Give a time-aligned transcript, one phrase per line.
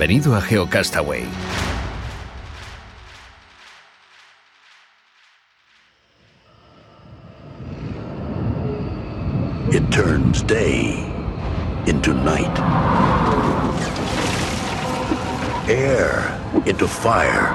[0.00, 1.28] Bienvenido a GeoCastaway.
[9.70, 11.04] It turns day
[11.86, 12.58] into night.
[15.68, 17.52] Air into fire.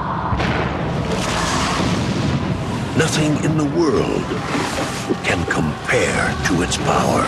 [2.96, 4.22] Nothing in the world
[5.26, 7.26] can compare to its power.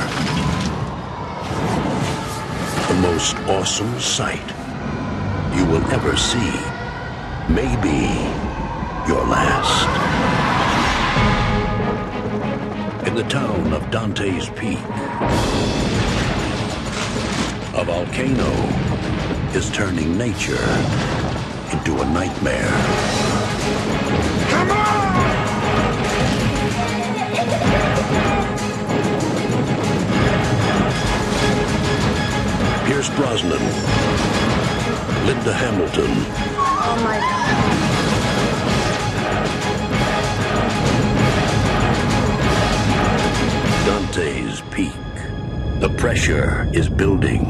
[2.87, 4.66] The most awesome sight
[5.57, 6.51] you will ever see
[7.49, 7.99] may be
[9.09, 9.87] your last.
[13.07, 14.77] In the town of Dante's Peak,
[17.73, 18.51] a volcano
[19.57, 20.67] is turning nature
[21.71, 22.69] into a nightmare.
[24.51, 24.87] Come on!
[32.85, 34.66] Pierce Brosnan
[35.27, 36.11] Linda Hamilton.
[36.55, 37.67] Oh my God.
[43.85, 44.93] Dante's Peak.
[45.81, 47.45] The pressure is building.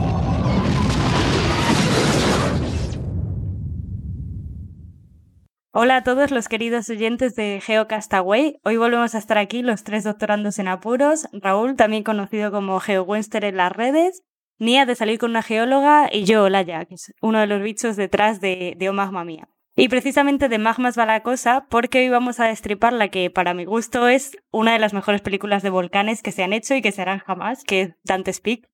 [5.72, 8.60] Hola a todos los queridos oyentes de GeoCastaway.
[8.64, 11.28] Hoy volvemos a estar aquí los tres doctorandos en apuros.
[11.32, 14.24] Raúl, también conocido como GeoWenster en las redes,
[14.60, 17.96] Nia de salir con una geóloga y yo, Olaya, que es uno de los bichos
[17.96, 19.48] detrás de, de O Magma Mía.
[19.76, 23.54] Y precisamente de Magmas va la cosa porque hoy vamos a destripar la que para
[23.54, 26.82] mi gusto es una de las mejores películas de volcanes que se han hecho y
[26.82, 28.68] que se harán jamás, que es Dante's Peak.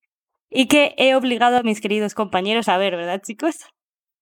[0.48, 3.66] Y que he obligado a mis queridos compañeros a ver, ¿verdad chicos?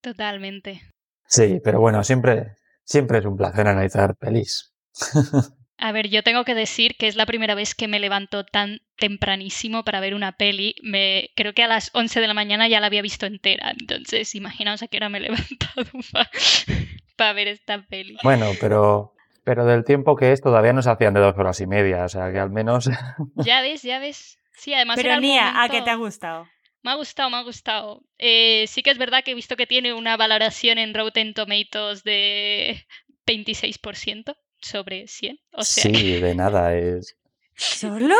[0.00, 0.82] Totalmente.
[1.26, 4.74] Sí, pero bueno, siempre, siempre es un placer analizar pelis.
[5.82, 8.82] A ver, yo tengo que decir que es la primera vez que me levanto tan
[8.98, 10.76] tempranísimo para ver una peli.
[10.80, 13.72] Me, creo que a las 11 de la mañana ya la había visto entera.
[13.76, 15.84] Entonces, imaginaos a qué hora me he levantado
[17.16, 18.16] para ver esta peli.
[18.22, 19.12] Bueno, pero,
[19.42, 22.04] pero del tiempo que es todavía no se hacían de dos horas y media.
[22.04, 22.88] O sea, que al menos...
[23.44, 24.38] Ya ves, ya ves.
[24.54, 26.46] Sí, además Pero Nia, ¿a qué te ha gustado?
[26.84, 28.04] Me ha gustado, me ha gustado.
[28.18, 32.04] Eh, sí que es verdad que he visto que tiene una valoración en Rotten Tomatoes
[32.04, 32.86] de
[33.26, 35.38] 26% sobre 100.
[35.52, 35.82] O sea...
[35.82, 36.74] Sí, de nada.
[36.74, 37.16] Es...
[37.54, 38.16] ¿Solo?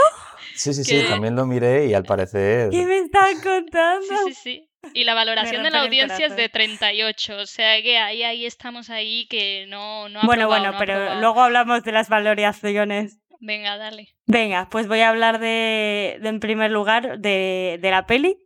[0.55, 2.71] Sí, sí, sí, también lo miré y al parecer...
[2.71, 4.07] ¿Qué me están contando?
[4.27, 4.69] Sí, sí, sí.
[4.95, 8.91] Y la valoración de la audiencia es de 38, o sea que ahí, ahí estamos
[8.91, 10.09] ahí que no...
[10.09, 13.21] no bueno, bueno, pero luego hablamos de las valoraciones.
[13.39, 14.15] Venga, dale.
[14.27, 18.37] Venga, pues voy a hablar de, en primer lugar de, de la peli.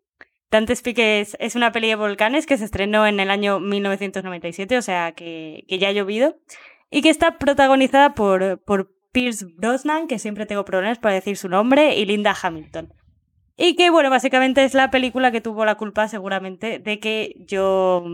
[0.50, 4.78] Dante's Peak es, es, una peli de volcanes que se estrenó en el año 1997,
[4.78, 6.36] o sea que, que ya ha llovido
[6.90, 11.48] y que está protagonizada por, por Pierce Brosnan, que siempre tengo problemas para decir su
[11.48, 12.92] nombre, y Linda Hamilton.
[13.56, 18.04] Y que, bueno, básicamente es la película que tuvo la culpa seguramente de que yo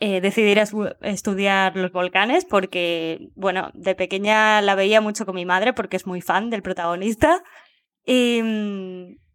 [0.00, 0.64] eh, decidiera
[1.02, 6.06] estudiar los volcanes, porque, bueno, de pequeña la veía mucho con mi madre porque es
[6.06, 7.44] muy fan del protagonista.
[8.04, 8.40] Y,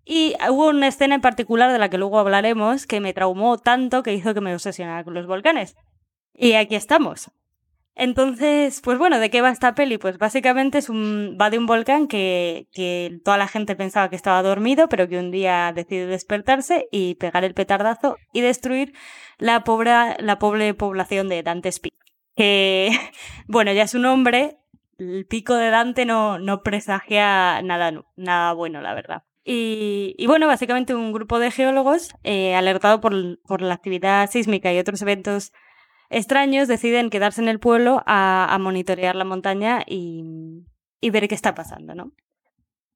[0.03, 4.03] y hubo una escena en particular de la que luego hablaremos que me traumó tanto
[4.03, 5.77] que hizo que me obsesionara con los volcanes.
[6.33, 7.31] Y aquí estamos.
[7.99, 9.97] Entonces, pues bueno, ¿de qué va esta peli?
[9.97, 14.15] Pues básicamente es un, va de un volcán que, que toda la gente pensaba que
[14.15, 18.93] estaba dormido, pero que un día decide despertarse y pegar el petardazo y destruir
[19.39, 21.95] la pobre, la pobre población de Dante's Peak.
[22.35, 22.91] Que,
[23.47, 24.59] bueno, ya su nombre,
[24.99, 29.23] el pico de Dante no, no presagia nada, nada bueno, la verdad.
[29.43, 34.71] Y, y, bueno, básicamente un grupo de geólogos, eh, alertado por, por la actividad sísmica
[34.71, 35.51] y otros eventos
[36.09, 40.23] extraños deciden quedarse en el pueblo a, monitorear la montaña y,
[41.01, 42.11] ver qué está pasando, ¿no?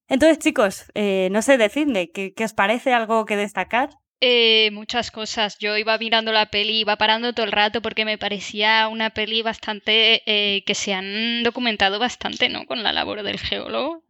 [0.08, 3.90] Entonces, chicos, eh, no sé, decidme, ¿qué, ¿qué, os parece algo que destacar?
[4.24, 5.58] Eh, muchas cosas.
[5.58, 9.42] Yo iba mirando la peli, iba parando todo el rato porque me parecía una peli
[9.42, 12.68] bastante eh, que se han documentado bastante, ¿no?
[12.68, 14.04] Con la labor del geólogo.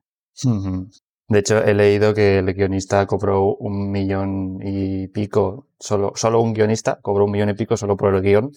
[1.30, 6.54] De hecho, he leído que el guionista cobró un millón y pico, solo, solo un
[6.54, 8.52] guionista cobró un millón y pico solo por el guion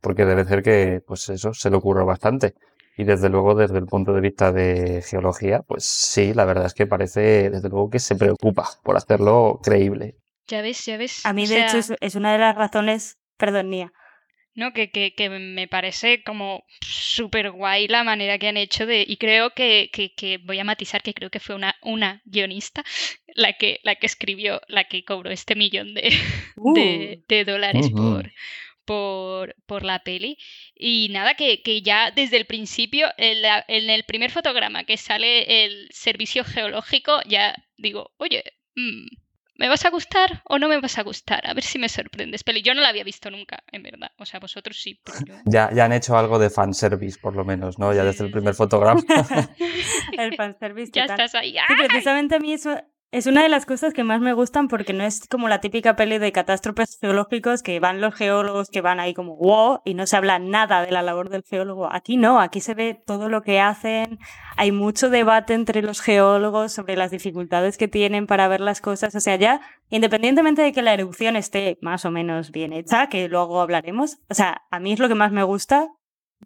[0.00, 2.54] porque debe ser que, pues eso, se le ocurrió bastante.
[2.96, 6.74] Y desde luego, desde el punto de vista de geología, pues sí, la verdad es
[6.74, 10.16] que parece, desde luego, que se preocupa por hacerlo creíble.
[10.48, 11.24] Ya ves, ya ves.
[11.24, 13.18] A mí, O de hecho, es, es una de las razones.
[13.36, 13.92] Perdón, Nia.
[14.54, 19.04] No, que, que, que me parece como súper guay la manera que han hecho de.
[19.06, 22.84] Y creo que, que, que voy a matizar que creo que fue una, una guionista
[23.28, 26.10] la que, la que escribió, la que cobró este millón de,
[26.56, 28.30] Uh, de, de dólares por,
[28.90, 30.36] por, por la peli.
[30.74, 34.96] Y nada, que, que ya desde el principio, en, la- en el primer fotograma que
[34.96, 38.42] sale el servicio geológico, ya digo, oye,
[38.74, 39.06] mm,
[39.54, 41.46] ¿me vas a gustar o no me vas a gustar?
[41.46, 42.42] A ver si me sorprendes.
[42.42, 44.10] Peli, yo no la había visto nunca, en verdad.
[44.18, 45.34] O sea, vosotros sí, pero yo...
[45.46, 47.92] Ya, ya han hecho algo de fanservice, por lo menos, ¿no?
[47.94, 48.58] Ya Sí, desde el sí, primer sí.
[48.58, 49.00] fotograma.
[50.18, 51.20] el fanservice Ya total.
[51.20, 51.50] estás ahí.
[51.52, 51.76] Sí, ¡ah!
[51.88, 52.76] precisamente a mí eso
[53.12, 55.96] es una de las cosas que más me gustan porque no es como la típica
[55.96, 60.06] peli de catástrofes geológicos que van los geólogos que van ahí como wow y no
[60.06, 61.92] se habla nada de la labor del geólogo.
[61.92, 64.20] Aquí no, aquí se ve todo lo que hacen.
[64.56, 69.12] Hay mucho debate entre los geólogos sobre las dificultades que tienen para ver las cosas.
[69.16, 73.28] O sea, ya independientemente de que la erupción esté más o menos bien hecha, que
[73.28, 75.88] luego hablaremos, o sea, a mí es lo que más me gusta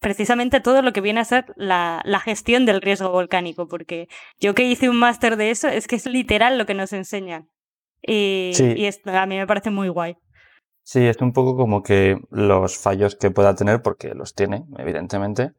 [0.01, 4.09] precisamente todo lo que viene a ser la, la gestión del riesgo volcánico, porque
[4.41, 7.49] yo que hice un máster de eso, es que es literal lo que nos enseñan.
[8.03, 8.75] Y, Sí.
[8.77, 10.17] y esto a mí me parece muy guay.
[10.83, 15.53] Sí, es un poco como que los fallos que pueda tener, porque los tiene, evidentemente,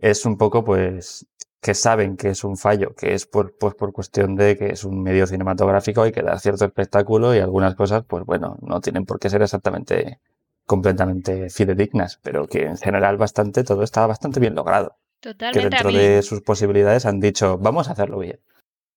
[0.00, 1.26] es un poco pues
[1.60, 4.82] que saben que es un fallo, que es por, pues por cuestión de que es
[4.82, 9.04] un medio cinematográfico, hay que dar cierto espectáculo y algunas cosas, pues bueno, no tienen
[9.04, 10.18] por qué ser exactamente
[10.66, 14.96] completamente fidedignas, pero que en general bastante, todo está bastante bien logrado.
[15.20, 15.76] Que Totalmente.
[15.76, 18.40] A dentro de sus posibilidades han dicho, vamos a hacerlo bien.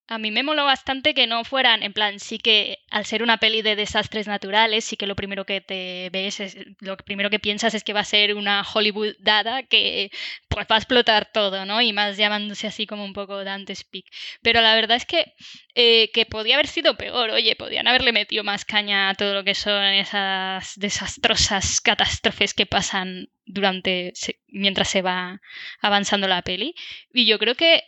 [0.07, 3.37] A mí me moló bastante que no fueran, en plan, sí que al ser una
[3.37, 7.39] peli de desastres naturales, sí que lo primero que te ves, es, lo primero que
[7.39, 10.11] piensas es que va a ser una Hollywood dada que
[10.47, 11.81] pues va a explotar todo, ¿no?
[11.81, 14.05] Y más llamándose así como un poco Dante's Peak.
[14.43, 15.33] Pero la verdad es que,
[15.73, 19.43] eh, que podía haber sido peor, oye, podían haberle metido más caña a todo lo
[19.43, 24.13] que son esas desastrosas catástrofes que pasan durante,
[24.47, 25.41] mientras se va
[25.81, 26.75] avanzando la peli.
[27.11, 27.83] Y yo creo que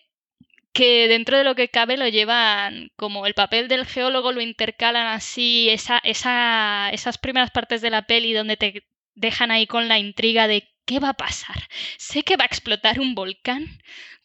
[0.78, 5.08] que dentro de lo que cabe lo llevan como el papel del geólogo lo intercalan
[5.08, 9.98] así esa, esa, esas primeras partes de la peli donde te dejan ahí con la
[9.98, 11.56] intriga de qué va a pasar.
[11.98, 13.66] Sé que va a explotar un volcán,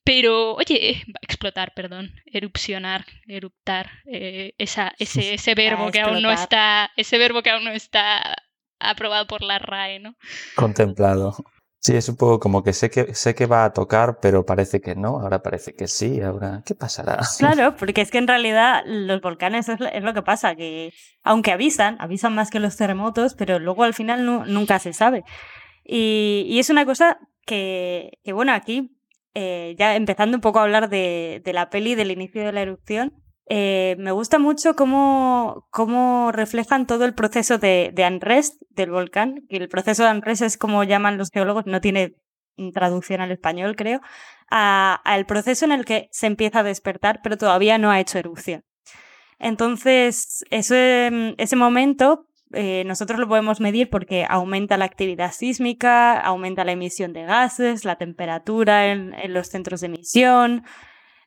[0.04, 6.20] pero oye, va a explotar, perdón, erupcionar, eruptar, eh, esa, ese, ese verbo que aún
[6.20, 8.36] no está, ese verbo que aún no está
[8.78, 10.16] aprobado por la RAE, ¿no?
[10.54, 11.34] Contemplado.
[11.84, 14.80] Sí, es un poco como que sé que sé que va a tocar, pero parece
[14.80, 17.18] que no, ahora parece que sí, ahora ¿qué pasará?
[17.38, 20.92] Claro, porque es que en realidad los volcanes es, lo- que pasa, que
[21.24, 25.24] aunque avisan, avisan más que los terremotos, pero luego al final nu- nunca se sabe.
[25.84, 28.96] Y, y es una cosa que, que, bueno, aquí,
[29.34, 32.62] eh, ya empezando un poco a hablar de, de la peli, del inicio de la
[32.62, 33.12] erupción,
[33.46, 39.44] eh, me gusta mucho cómo, cómo reflejan todo el proceso de, de unrest del volcán,
[39.48, 42.14] que el proceso de unrest es como llaman los geólogos, no tiene
[42.56, 44.00] mm, traducción al español, creo,
[44.48, 48.64] al proceso en el que se empieza a despertar, pero todavía no ha hecho erupción.
[49.38, 56.64] Entonces, ese, ese momento eh, nosotros lo podemos medir porque aumenta la actividad sísmica, aumenta
[56.64, 60.64] la emisión de gases, la temperatura en, en los centros de emisión.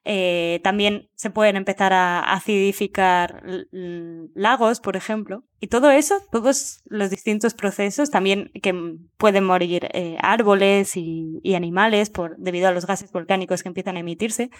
[0.08, 3.44] Eh, también se pueden empezar a acidificar
[4.36, 5.44] lagos, por ejemplo.
[5.60, 8.74] Y todo eso, todos los distintos procesos, también que
[9.18, 13.98] pueden morir eh, árboles y, y animales por, debido a los gases volcánicos que empiezan
[13.98, 14.52] a emitirse.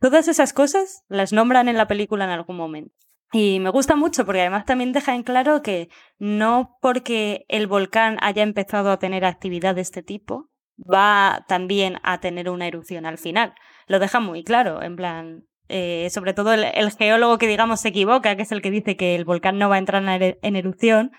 [0.00, 2.94] Todas esas cosas las nombran en la película en algún momento.
[3.32, 5.88] Y me gusta mucho porque además también deja en claro que
[6.18, 12.20] no porque el volcán haya empezado a tener actividad de este tipo, va también a
[12.20, 13.54] tener una erupción al final.
[13.86, 17.88] Lo deja muy claro, en plan, eh, sobre todo el, el geólogo que digamos se
[17.88, 20.38] equivoca, que es el que dice que el volcán no va a entrar en, er-
[20.42, 21.12] en erupción,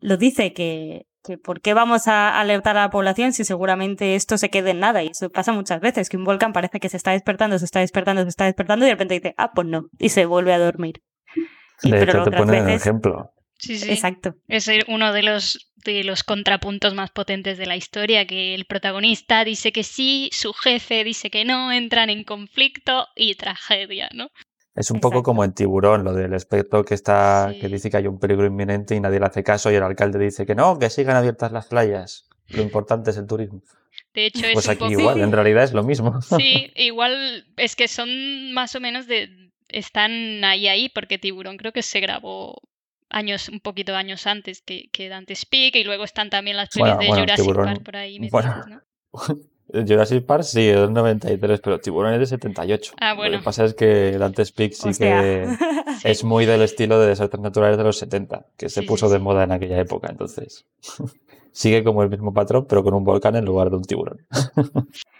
[0.00, 4.38] lo dice que, que por qué vamos a alertar a la población si seguramente esto
[4.38, 5.02] se quede en nada.
[5.02, 7.80] Y eso pasa muchas veces, que un volcán parece que se está despertando, se está
[7.80, 10.58] despertando, se está despertando y de repente dice, ah, pues no, y se vuelve a
[10.58, 11.02] dormir.
[11.82, 13.30] Y- De pero hecho, te ponen el veces- ejemplo.
[13.60, 13.90] Sí, sí.
[13.90, 14.34] Exacto.
[14.48, 19.44] Es uno de los, de los contrapuntos más potentes de la historia, que el protagonista
[19.44, 24.30] dice que sí, su jefe dice que no, entran en conflicto y tragedia, ¿no?
[24.74, 28.06] Es un poco como en Tiburón, lo del experto que está, que dice que hay
[28.06, 30.88] un peligro inminente y nadie le hace caso y el alcalde dice que no, que
[30.88, 32.28] sigan abiertas las playas.
[32.48, 33.62] Lo importante es el turismo.
[34.14, 34.90] De hecho, es Pues un aquí poco...
[34.92, 36.20] igual, en realidad es lo mismo.
[36.22, 39.28] Sí, igual es que son más o menos de...
[39.68, 42.60] Están ahí, ahí, porque Tiburón creo que se grabó
[43.10, 46.94] años, un poquito años antes que, que Dante's Peak y luego están también las pelis
[46.94, 48.64] Bueno, de bueno, Jurassic Tiburón- Park por ahí bueno.
[48.68, 48.80] ¿no?
[49.86, 52.92] Jurassic Park sí, es del 93, pero Tiburón es de 78.
[53.00, 53.38] Ah, Lo bueno.
[53.38, 55.46] que pasa es que Dante's Peak sí que
[56.04, 59.08] es muy del estilo de desastres naturales de los 70, que se Sí, sí, puso
[59.08, 59.22] de sí.
[59.22, 60.66] moda en aquella época, entonces
[61.52, 64.26] sigue como el mismo patrón, pero con un volcán en lugar de un tiburón.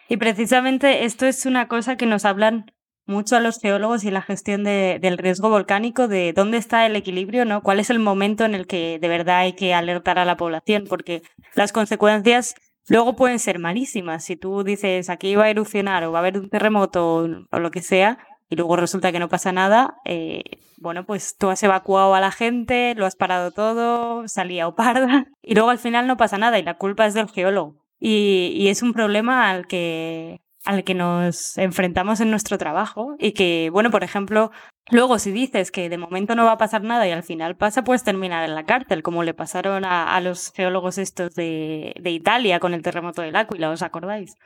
[0.09, 2.73] Y precisamente esto es una cosa que nos hablan
[3.11, 6.97] mucho a los geólogos y la gestión de- del riesgo volcánico, de dónde está el
[6.97, 7.63] equilibrio, ¿no?
[7.63, 10.85] ¿Cuál es el momento en el que de verdad hay que alertar a la población?
[10.89, 11.23] Porque
[11.55, 12.55] las consecuencias
[12.89, 14.25] luego pueden ser malísimas.
[14.25, 17.71] Si tú dices aquí va a erupcionar o va a haber un terremoto o, lo
[17.71, 20.43] que sea, y luego resulta que no pasa nada, eh,
[20.79, 25.27] bueno, pues tú has evacuado a la gente, lo has parado todo, salía o parda,
[25.43, 27.77] y luego al final no pasa nada y la culpa es del geólogo.
[28.03, 30.41] Y es un problema al que,
[30.71, 34.53] al que nos enfrentamos en nuestro trabajo y que, bueno, por ejemplo,
[34.91, 37.83] luego si dices que de momento no va a pasar nada y al final pasa,
[37.83, 42.11] puedes terminar en la cárcel, como le pasaron a, a los geólogos estos de, de
[42.11, 44.37] Italia con el terremoto del Áquila, ¿os acordáis?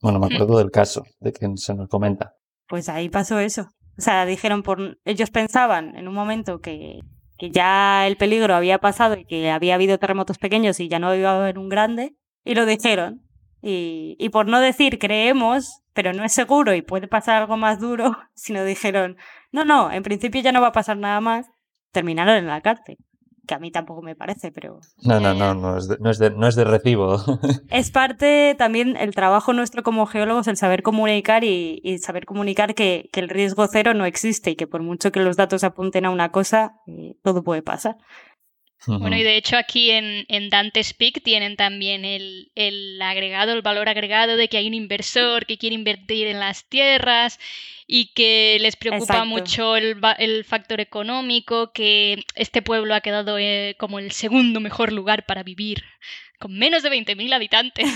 [0.00, 2.32] Bueno, me acuerdo del caso, de que se nos comenta.
[2.66, 3.68] Pues ahí pasó eso.
[3.98, 7.00] O sea, dijeron por ellos pensaban en un momento que,
[7.36, 11.14] que ya el peligro había pasado y que había habido terremotos pequeños y ya no
[11.14, 13.20] iba a haber un grande, y lo dijeron.
[13.62, 17.80] Y, y por no decir creemos, pero no es seguro y puede pasar algo más
[17.80, 19.16] duro, sino dijeron,
[19.52, 21.46] no, no, en principio ya no va a pasar nada más,
[21.92, 22.98] terminaron en la cárcel.
[23.44, 26.18] Que a mí tampoco me parece, pero No, no, no, no es de, no es
[26.20, 27.16] de, no es de recibo.
[27.70, 32.76] Es parte también el trabajo nuestro como geólogos, el saber comunicar y, y saber comunicar
[32.76, 36.04] que, que el riesgo cero no existe y que por mucho que los datos apunten
[36.04, 37.96] a una cosa, eh, todo puede pasar.
[38.86, 43.62] Bueno, y de hecho aquí en, en Dante's Peak tienen también el, el agregado, el
[43.62, 47.38] valor agregado de que hay un inversor que quiere invertir en las tierras
[47.86, 49.26] y que les preocupa Exacto.
[49.26, 54.92] mucho el, el factor económico, que este pueblo ha quedado eh, como el segundo mejor
[54.92, 55.84] lugar para vivir,
[56.42, 57.86] con menos de 20.000 habitantes.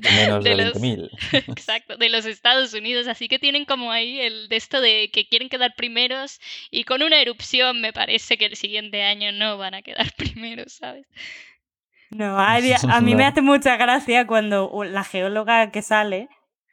[0.00, 1.08] Menos de, de los- 20.000.
[1.48, 5.26] Exacto, de los Estados Unidos, así que tienen como ahí el de esto de que
[5.26, 6.38] quieren quedar primeros
[6.70, 10.74] y con una erupción me parece que el siguiente año no van a quedar primeros,
[10.74, 11.06] ¿sabes?
[12.10, 16.28] No, a, mí- a mí me hace mucha gracia cuando la geóloga que sale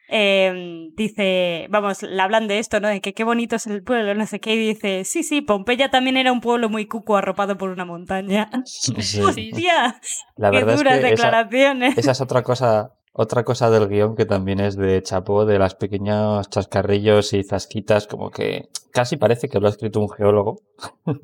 [0.09, 2.87] eh, dice, vamos, le hablan de esto, ¿no?
[2.87, 5.89] De que qué bonito es el pueblo, no sé qué, y dice, sí, sí, Pompeya
[5.89, 8.49] también era un pueblo muy cuco arropado por una montaña.
[8.65, 9.21] Sí.
[9.21, 9.99] ¡Hostia!
[10.35, 11.97] La ¡Qué verdad es duras que esa, declaraciones!
[11.97, 15.75] esa es otra cosa, otra cosa del guion que también es de Chapo, de las
[15.75, 20.61] pequeños chascarrillos y zasquitas, como que casi parece que lo ha escrito un geólogo.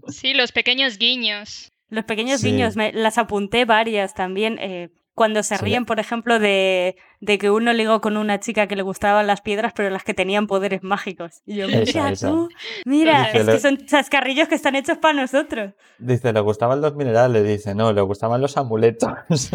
[0.08, 1.72] Sí, los pequeños guiños.
[1.90, 2.52] Los pequeños Sí.
[2.52, 4.58] guiños, me, las apunté varias también.
[4.60, 5.66] eh, cuando se Sí.
[5.66, 9.42] ríen, por ejemplo, de, de que uno ligó con una chica que le gustaban las
[9.42, 11.42] piedras, pero las que tenían poderes mágicos.
[11.46, 12.30] Y yo, mira esa.
[12.30, 12.50] tú,
[12.86, 15.74] mira, Dice es que son chascarrillos que están hechos para nosotros.
[16.00, 19.12] Dice, le gustaban los minerales, dice, no, le gustaban los amuletos.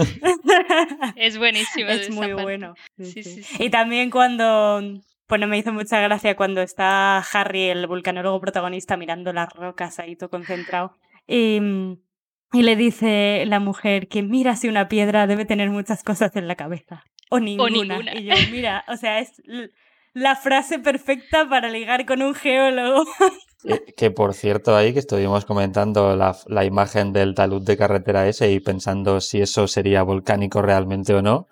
[1.16, 1.88] Es buenísimo.
[1.90, 2.42] es muy parte.
[2.42, 2.74] bueno.
[2.98, 3.34] Sí, Sí, sí.
[3.34, 3.64] sí, sí.
[3.64, 4.80] Y también cuando,
[5.28, 10.16] bueno, me hizo mucha gracia cuando está Harry, el vulcanólogo protagonista, mirando las rocas ahí
[10.16, 10.92] todo concentrado.
[11.26, 11.60] Y,
[12.52, 16.48] y le dice la mujer que mira si una piedra debe tener muchas cosas en
[16.48, 17.04] la cabeza.
[17.30, 17.70] O ninguna.
[17.70, 18.14] ninguna.
[18.14, 19.42] Y yo, mira, o sea, es
[20.14, 23.04] la frase perfecta para ligar con un geólogo.
[23.64, 28.28] Eh, que por cierto, ahí que estuvimos comentando la, la imagen del talud de carretera
[28.28, 31.48] ese y pensando si eso sería volcánico realmente o no.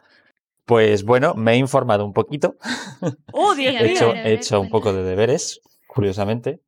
[0.67, 2.55] Pues bueno, me he informado un poquito.
[3.33, 6.61] ¡Oh, Dios He hecho, he hecho un poco de deberes, curiosamente.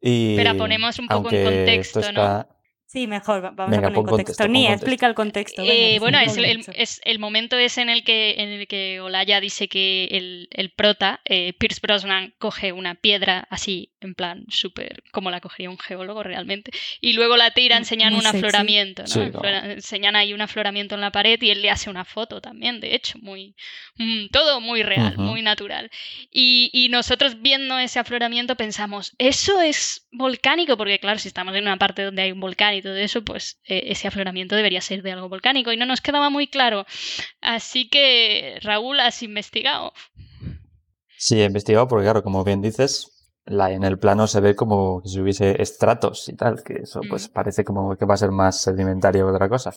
[0.00, 2.46] Y Pero ponemos un poco en contexto, esto ¿no?
[2.92, 4.42] Sí, mejor, va- vamos Venga, a poner pon contexto.
[4.42, 4.72] contexto, contexto.
[4.74, 5.62] explica el contexto.
[5.62, 6.72] venga, Eh, bueno, es el, mucho.
[6.74, 10.70] es el momento es en el que, en el que Olaya dice que el, el
[10.72, 15.78] prota, eh, Pierce Brosnan, coge una piedra así, en plan súper, como la cogería un
[15.78, 19.06] geólogo realmente, y luego la tira, Mm, enseñan un afloramiento, ¿no?
[19.06, 19.20] Sí,
[19.70, 22.96] Enseñan ahí un afloramiento en la pared y él le hace una foto también, de
[22.96, 23.54] hecho, muy
[23.98, 25.92] mm, todo muy real, muy natural.
[26.32, 30.76] Y, y nosotros viendo ese afloramiento pensamos, ¿eso es volcánico?
[30.76, 33.60] Porque claro, si estamos en una parte donde hay un volcán y todo eso, pues
[33.64, 36.84] eh, ese afloramiento debería ser de algo volcánico y no nos quedaba muy claro.
[37.40, 39.92] Así que, Raúl, has investigado.
[41.16, 45.02] Sí, he investigado porque, claro, como bien dices, la, en el plano se ve como
[45.04, 47.32] si hubiese estratos y tal, que eso pues Mm.
[47.32, 49.72] parece como que va a ser más sedimentario que otra cosa.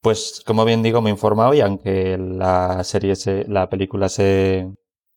[0.00, 4.68] Pues, como bien digo, me he informado y aunque la serie, se, la película se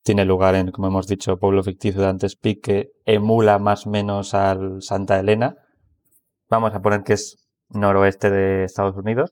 [0.04, 3.90] tiene lugar en, como hemos dicho, pueblo ficticio de Antes Peak, que emula más o
[3.90, 5.58] menos al Santa Elena,
[6.56, 7.38] vamos a poner que es
[7.70, 9.32] noroeste de Estados Unidos.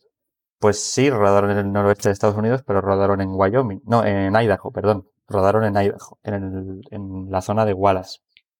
[0.60, 3.82] Pues sí, rodaron en el noroeste de Estados Unidos, pero rodaron en Wyoming.
[3.86, 5.08] No, en Idaho, perdón.
[5.27, 8.20] Rodaron en Idaho, en, el- en la zona de Wallace.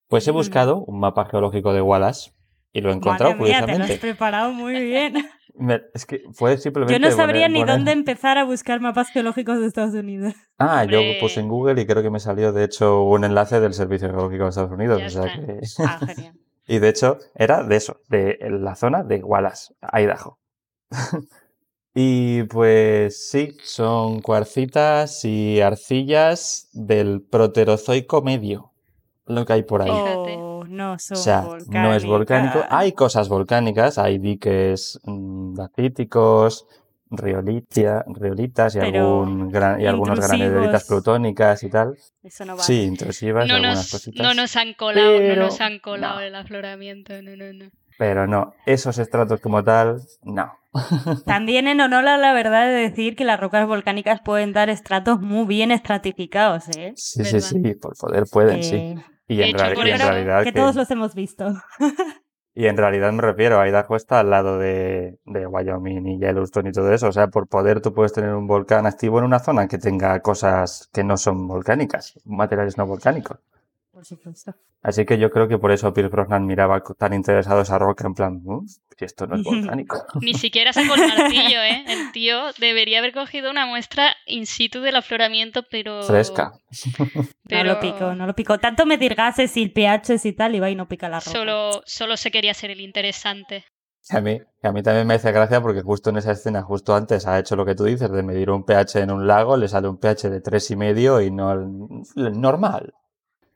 [0.10, 0.36] Pues he Mm.
[0.36, 2.32] buscado un mapa geológico de Wallace
[2.74, 4.02] y lo he encontrado Madre mía, te lo has curiosamente.
[4.02, 5.14] preparado muy bien.
[5.56, 6.94] Me- es que fue simplemente.
[6.94, 10.34] Yo no sabría poner- ni poner- dónde empezar a buscar mapas geológicos de Estados Unidos.
[10.58, 13.74] Ah, yo puse en Google y creo que me salió, de hecho, un enlace del
[13.74, 15.00] Servicio Geológico de Estados Unidos.
[15.00, 15.46] Ya o sea está.
[15.46, 15.60] que...
[15.86, 16.34] Ah, genial.
[16.68, 20.40] Y de hecho, era de eso, de la zona de Wallace, Idaho.
[21.94, 28.72] y pues sí, son cuarcitas y arcillas del proterozoico medio,
[29.26, 29.92] lo que hay por ahí.
[29.92, 30.38] Fíjate.
[30.40, 32.64] Oh, no son O sea, no es volcánico.
[32.70, 36.66] Hay cosas volcánicas, hay diques mm, dacíticos,
[37.18, 41.96] riolitia, riolitas y, Pero algún gran- y algunos granuleritas plutónicas y tal.
[42.24, 42.64] Eso no vale.
[42.66, 44.26] Sí, intrusivas, No algunas nos, cositas.
[44.26, 46.22] no nos han colado, Pero- no nos han colado no.
[46.22, 47.72] el afloramiento, no, no, no.
[47.98, 50.52] Pero no, esos estratos como tal, no.
[51.26, 55.22] También en honor a la verdad de decir que las rocas volcánicas pueden dar estratos
[55.22, 56.94] muy bien estratificados, ¿eh?
[56.96, 57.48] Sí, sí, ¿Verdad?
[57.48, 58.72] sí, por poder pueden, sí.
[58.72, 59.04] Que-
[59.36, 61.54] Y en, hecho, y en realidad que que- todos los hemos visto.
[62.56, 66.70] y en realidad me refiero a Idaho está al lado de, de Wyoming y Yellowstone
[66.70, 67.08] y todo eso.
[67.08, 70.20] O sea, por poder tú puedes tener un volcán activo en una zona que tenga
[70.22, 73.40] cosas que no son volcánicas, materiales no volcánicos.
[74.04, 74.54] Por supuesto.
[74.82, 78.14] Así que yo creo que por eso Pierce Brosnan miraba tan interesado esa roca en
[78.14, 79.96] plan, "Mm, si esto no es volcánico.
[80.22, 81.86] Ni siquiera sacó el martillo, ¿eh?
[81.88, 86.04] El tío debería haber cogido una muestra in situ del afloramiento, pero...
[86.04, 86.52] Fresca.
[87.48, 88.58] Pero No lo pico, no lo pico.
[88.60, 91.32] Tanto medir gases y pHs y tal, y va y no pica la roca.
[91.32, 93.64] Solo, solo se quería ser el interesante.
[94.10, 97.26] A mí, a mí también me hace gracia porque justo en esa escena, justo antes,
[97.26, 99.88] ha hecho lo que tú dices de medir un pH en un lago, le sale
[99.88, 101.68] un pH de tres y medio y no el,
[102.18, 102.94] el normal.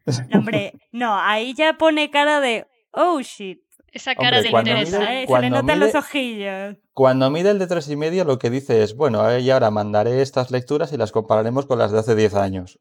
[0.07, 3.59] No, Hombre, no, ahí ya pone cara de, oh shit.
[3.91, 4.93] Esa Hombre, cara de cuando interés.
[4.93, 5.07] mide- ¿eh?
[5.07, 6.75] Se le cuando notan mide- los ojillos.
[6.93, 9.71] Cuando mide el de tres y medio, lo que dice es, bueno, eh, y ahora
[9.71, 12.79] mandaré estas lecturas y las compararemos con las de hace 10 años.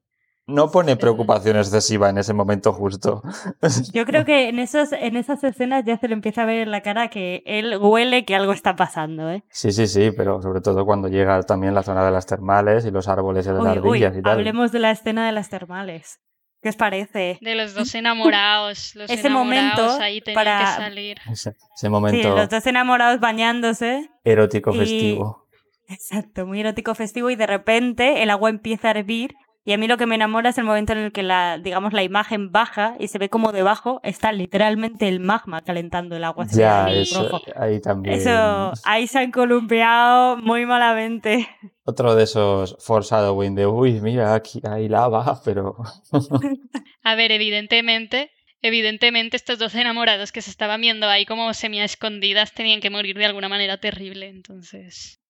[0.49, 3.21] No pone preocupación excesiva en ese momento justo.
[3.92, 6.71] Yo creo que en, esos, en esas escenas ya se le empieza a ver en
[6.71, 9.42] la cara que él huele que algo está pasando, ¿eh?
[9.50, 12.90] Sí, sí, sí, pero sobre todo cuando llega también la zona de las termales y
[12.92, 14.33] los árboles y las Uy, uy, ardillas y tal.
[14.35, 16.21] hablemos de la escena de las termales.
[16.66, 17.38] ¿Qué os parece?
[17.40, 18.96] De los dos enamorados.
[18.96, 21.18] Los Ese enamorados momento ahí para- que salir.
[21.31, 24.11] Ese, ese Sí, momento los dos enamorados bañándose.
[24.24, 25.46] erótico y- festivo.
[25.88, 29.88] Exacto, muy erótico festivo y de repente el agua empieza a hervir y a mí
[29.88, 32.94] lo que me enamora es el momento en el que la, digamos, la imagen baja
[33.00, 36.46] y se ve como debajo está literalmente el magma calentando el agua.
[36.46, 37.42] se Ya, eso, rojo.
[37.57, 38.14] ahí también.
[38.14, 41.48] Eso, ahí se han columpiado muy malamente.
[41.83, 45.74] Otro de esos foreshadowing de, uy, mira, aquí hay lava, pero...
[47.02, 48.31] A ver, evidentemente,
[48.62, 53.18] evidentemente estos dos enamorados que se estaban viendo ahí como semi escondidas tenían que morir
[53.18, 55.20] de alguna manera terrible, entonces.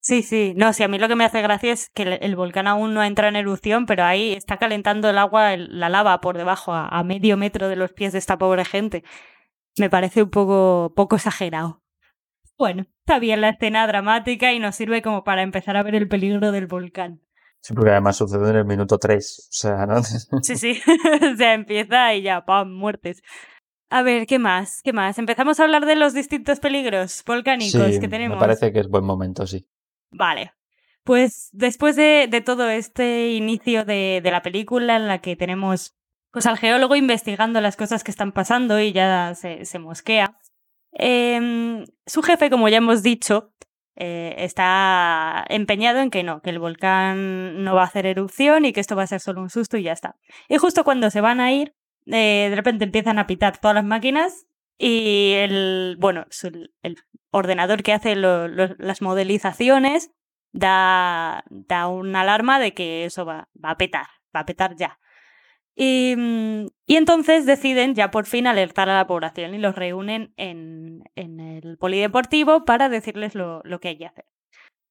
[0.00, 2.36] Sí, sí, no, sí, a mí lo que me hace gracia es que el, el
[2.36, 6.20] volcán aún no entra en erupción, pero ahí está calentando el agua, el- la lava
[6.20, 9.02] por debajo, a, a medio metro de los pies de esta pobre gente.
[9.78, 11.82] Me parece un poco, poco exagerado.
[12.58, 16.08] Bueno, está bien la escena dramática y nos sirve como para empezar a ver el
[16.08, 17.20] peligro del volcán.
[17.62, 19.48] Sí, porque además sucede en el minuto 3.
[19.50, 20.02] O sea, ¿no?
[20.02, 20.80] Sí, sí,
[21.32, 22.70] o sea, empieza y ya, ¡pam!
[22.72, 23.22] Muertes.
[23.90, 24.82] A ver, ¿qué más?
[24.82, 25.18] ¿Qué más?
[25.18, 28.36] Empezamos a hablar de los distintos peligros volcánicos Sí, que tenemos.
[28.36, 29.66] me parece que es buen momento, sí.
[30.12, 30.52] Vale.
[31.02, 35.96] Pues después de, de todo este inicio de, de la película en la que tenemos
[36.30, 40.38] pues al geólogo investigando las cosas que están pasando y ya se, se mosquea,
[40.92, 43.52] em, su jefe, como ya hemos dicho,
[43.96, 48.72] eh, está empeñado en que no, que el volcán no va a hacer erupción y
[48.72, 50.14] que esto va a ser solo un susto y ya está.
[50.48, 51.74] Y justo cuando se van a ir,
[52.12, 54.46] eh, de repente empiezan a pitar todas las máquinas
[54.78, 56.26] y el, bueno,
[56.82, 56.96] el
[57.30, 60.10] ordenador que hace las modelizaciones
[60.52, 64.98] da, da una alarma de que eso va, va a petar, va a petar ya.
[65.76, 66.14] Y,
[66.86, 71.40] y entonces deciden ya por fin alertar a la población y los reúnen en, en
[71.40, 74.26] el polideportivo para decirles lo, lo que hay que hacer.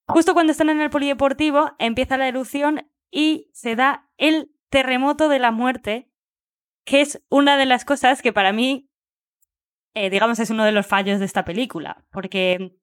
[0.07, 5.39] Justo cuando están en el polideportivo empieza la erupción y se da el terremoto de
[5.39, 6.08] la muerte,
[6.89, 8.89] que es una de las cosas que para mí,
[9.93, 12.75] eh, digamos, es uno de los fallos de esta película, porque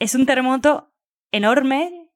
[0.00, 0.92] es un terremoto
[1.30, 2.10] enorme,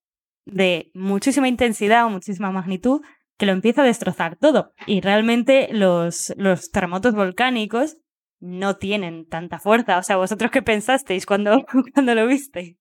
[0.46, 3.02] de muchísima intensidad o muchísima magnitud,
[3.38, 4.72] que lo empieza a destrozar todo.
[4.86, 7.98] Y realmente los, los terremotos volcánicos
[8.40, 9.98] no tienen tanta fuerza.
[9.98, 12.78] O sea, ¿vosotros qué pensasteis cuando, cuando lo viste?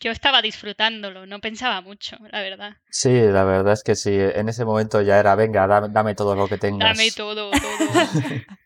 [0.00, 2.76] Yo estaba disfrutándolo, no pensaba mucho, la verdad.
[2.90, 4.12] Sí, la verdad es que sí.
[4.16, 6.96] En ese momento ya era, venga, dame, dame todo lo que tengas.
[6.96, 7.58] Dame todo, todo.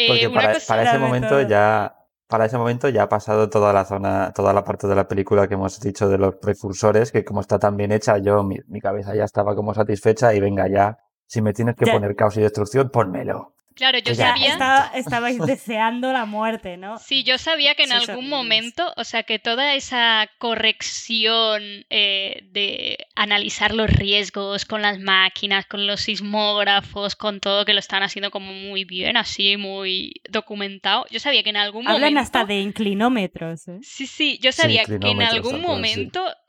[0.00, 1.48] Eh, Porque para, cosa- para ese momento todo.
[1.48, 1.96] ya,
[2.28, 5.48] para ese momento ya ha pasado toda la zona, toda la parte de la película
[5.48, 8.80] que hemos dicho de los precursores, que como está tan bien hecha, yo, mi, mi
[8.80, 11.92] cabeza ya estaba como satisfecha y venga ya, si me tienes que Ya.
[11.94, 13.54] poner caos y destrucción, pónmelo.
[13.78, 14.48] Claro, yo ya sabía.
[14.48, 16.98] Estaba- estabais deseando la muerte, ¿no?
[16.98, 23.06] Sí, yo sabía que en algún momento, o sea, que toda esa corrección eh, de
[23.14, 28.32] analizar los riesgos con las máquinas, con los sismógrafos, con todo que lo están haciendo
[28.32, 32.20] como muy bien, así, muy documentado, yo sabía que en algún Hablan momento...
[32.20, 33.78] hasta de inclinómetros, ¿eh?
[33.82, 35.62] Sí, sí, yo Sí, sabía que en algún sí.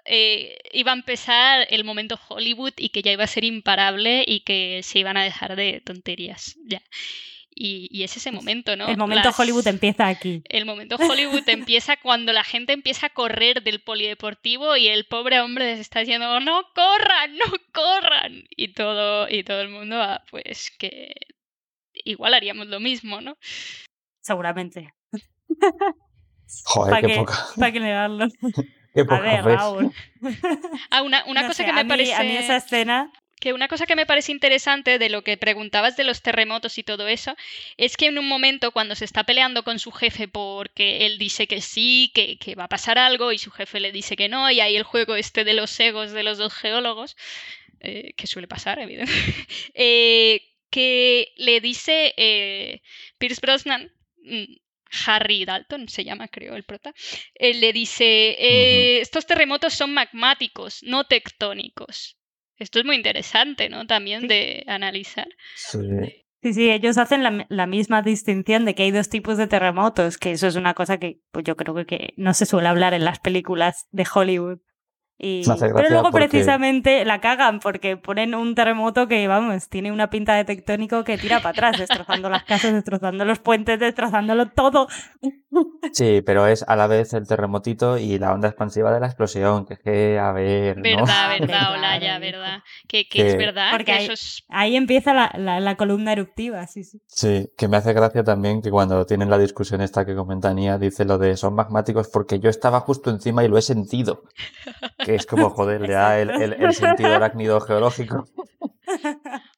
[0.10, 4.42] Eh, iba a empezar el momento Hollywood y que ya iba a ser imparable y
[4.42, 6.82] que se iban a dejar de tonterías, ya.
[7.62, 8.88] Y, y es ese momento, ¿no?
[8.88, 10.42] El momento Las- Hollywood empieza aquí.
[10.48, 15.42] el momento Hollywood empieza cuando la gente empieza a correr del polideportivo y el pobre
[15.42, 20.24] hombre les está diciendo no corran, no corran y todo y todo el mundo ah,
[20.32, 21.14] pues que
[21.94, 23.38] igual haríamos lo mismo, ¿no?
[24.22, 24.94] Seguramente.
[26.66, 28.28] Joder, ¿Para qué poca, ¿Para negarlo?
[28.94, 29.44] qué A ver.
[29.44, 29.92] Raúl.
[30.92, 33.12] Ah, una, una no cosa sé, que a me mí- parece A mí esa escena...
[33.40, 36.84] que una cosa que me parece interesante de lo que preguntabas de los terremotos y
[36.84, 37.36] todo eso,
[37.78, 41.48] es que en un momento cuando se está peleando con su jefe porque él dice
[41.48, 44.52] que sí, que, que va a pasar algo y su jefe le dice que no,
[44.52, 47.16] y ahí el juego este de los egos de los dos geólogos,
[47.80, 52.82] eh, que suele pasar, evidentemente, eh, que le dice eh,
[53.18, 53.90] Pierce Brosnan,
[54.24, 54.44] mm,
[55.06, 56.94] Harry Dalton se llama, creo, el prota,
[57.36, 62.18] eh, le dice, eh, estos terremotos son magmáticos, no tectónicos.
[62.58, 63.88] Esto es muy interesante, ¿no?
[63.88, 65.28] También de analizar.
[65.56, 66.26] Sí.
[66.42, 70.18] Sí, sí, ellos hacen la, la misma distinción de que hay dos tipos de terremotos,
[70.18, 72.94] que eso es una cosa que pues yo creo que, que no se suele hablar
[72.94, 74.60] en las películas de Hollywood.
[75.22, 80.10] Y, pero luego porque- precisamente la cagan porque ponen un terremoto que, vamos, tiene una
[80.10, 84.88] pinta de tectónico que tira para atrás, destrozando las casas, destrozando los puentes, destrozándolo todo.
[85.92, 89.66] Sí, pero es a la vez el terremotito y la onda expansiva de la explosión,
[89.66, 90.84] que es que, a ver, ¿no?
[90.84, 92.60] Verdad, Ah, verdad, Olaya, verdad.
[92.88, 94.44] Que, que es verdad, Porque que hay- eso es...
[94.48, 97.02] Ahí empieza la, la, la columna eruptiva, sí, sí.
[97.08, 100.78] Sí, que me hace gracia también que cuando tienen la discusión esta que comenta Nia,
[100.78, 104.24] dice lo de son magmáticos porque yo estaba justo encima y lo he sentido.
[105.10, 108.26] Que es como, joder, le da el, el- el sentido arácnido geológico.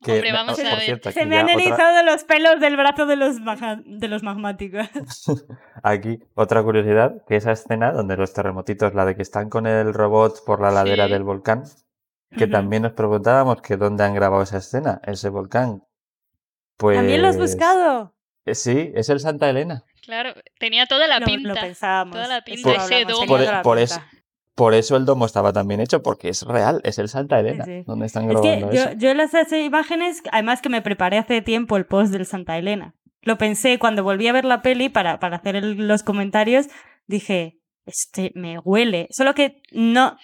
[0.04, 0.80] Que, Hombre, vamos a ver.
[0.82, 3.38] cierto, Se me han otra- erizado los pelos del brazo de los,
[3.86, 4.88] de los magmáticos.
[5.84, 9.94] Aquí, otra curiosidad, que esa escena donde los terremotitos, la de que están con el
[9.94, 11.12] robot por la ladera Sí.
[11.14, 11.64] del volcán,
[12.38, 15.84] que también nos preguntábamos que dónde han grabado esa escena, ese volcán.
[16.78, 16.98] Pues...
[16.98, 18.14] ¿También lo has buscado?
[18.46, 19.86] eh, Sí, es el Santa Elena.
[20.04, 21.48] Claro, tenía toda la pinta.
[21.50, 22.14] Lo pensábamos.
[22.16, 23.28] toda la pinta, ese domo.
[23.28, 24.08] Por, por pinta.
[24.52, 27.40] Eso, por eso el domo estaba tan bien hecho, porque es real, es el Santa
[27.40, 27.84] Elena, sí.
[27.86, 28.94] donde están Es que grabando yo, eso.
[28.98, 32.96] yo las hace imágenes, además que me preparé hace tiempo el post del Santa Elena.
[33.24, 36.68] Lo pensé cuando volví a ver la peli para, para hacer el- los comentarios,
[37.08, 39.08] dije, este me huele.
[39.12, 40.18] Solo que no,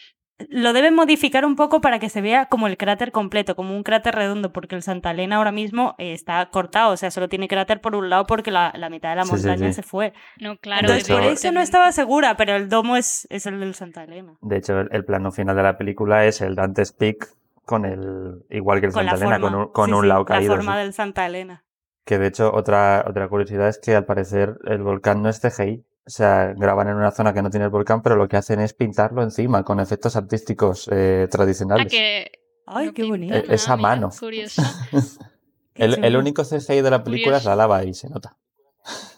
[0.49, 3.83] lo deben modificar un poco para que se vea como el cráter completo, como un
[3.83, 7.47] cráter redondo, porque el Santa Elena ahora mismo eh, está cortado, o sea, solo tiene
[7.47, 9.73] cráter por un lado porque la, la mitad de la Sí, sí, montaña sí.
[9.73, 10.13] se fue.
[10.39, 10.81] No, claro.
[10.81, 14.37] Entonces, por eso no estaba segura, pero el domo es, es el del Santa Elena.
[14.41, 17.29] De hecho, el, el plano final de la película es el Dante's Peak
[17.65, 20.01] con el, igual que el Con la Santa Elena, forma, con un, con sí, un
[20.01, 20.55] sí, lado la caído.
[20.55, 20.79] forma sí.
[20.79, 21.63] del Santa Elena.
[22.05, 25.83] Que de hecho, otra, otra curiosidad es que al parecer el volcán no es CGI.
[26.07, 28.61] O sea, graban en una zona que no tiene el volcán, pero lo que hacen
[28.61, 31.91] es pintarlo encima con efectos artísticos eh, Ah, tradicionales.
[31.91, 32.31] que...
[32.65, 33.35] Ay, no qué bonito.
[33.35, 34.09] Eh, es a mira, mano.
[34.17, 34.61] Curioso.
[35.75, 38.37] El, único CGI de la película es la lava y se nota.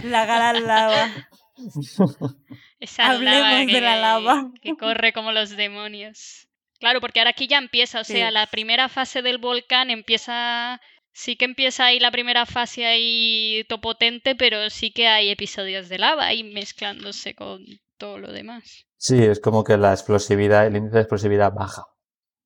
[0.05, 1.09] la gran lava.
[2.81, 4.51] Esa Hablemos lava de que, la lava.
[4.63, 6.49] que corre como los demonios.
[6.79, 8.35] Claro, porque ahora aquí ya empieza, o sea, Sí.
[8.35, 10.81] la primera fase del volcán empieza,
[11.13, 15.99] sí que empieza ahí la primera fase ahí topotente, pero sí que hay episodios de
[15.99, 17.65] lava ahí mezclándose con
[17.99, 18.87] todo lo demás.
[18.97, 21.85] Sí, es como que la explosividad, el índice de explosividad baja.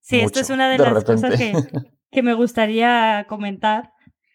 [0.00, 1.34] Sí, esto es una de, de las cosas
[2.10, 3.90] que, me gustaría comentar.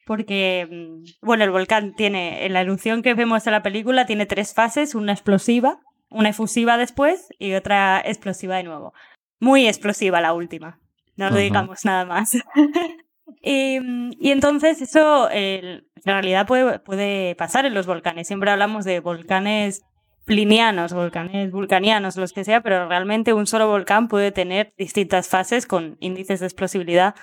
[0.06, 4.26] Porque, mm, bueno, el volcán tiene, en la erupción que vemos en la película, tiene
[4.26, 8.94] tres fases: una explosiva, una efusiva después y otra explosiva de nuevo.
[9.40, 10.80] Muy explosiva la última.
[11.16, 12.32] No lo digamos nada más.
[13.42, 18.28] y, mm, y entonces eso eh, en realidad puede, puede pasar en los volcanes.
[18.28, 19.84] Siempre hablamos de volcanes
[20.26, 25.66] plinianos, volcanes vulcanianos, los que sea, pero realmente un solo volcán puede tener distintas fases
[25.66, 27.16] con índices de explosibilidad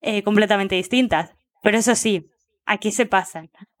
[0.00, 1.34] eh, completamente distintas.
[1.62, 2.30] Pero eso sí,
[2.66, 3.50] aquí se pasan.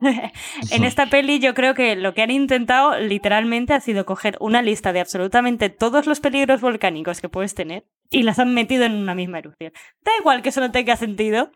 [0.70, 4.62] en esta peli yo creo que lo que han intentado literalmente ha sido coger una
[4.62, 8.94] lista de absolutamente todos los peligros volcánicos que puedes tener y las han metido en
[8.94, 9.72] una misma erupción.
[10.02, 11.52] Da igual que eso no tenga sentido,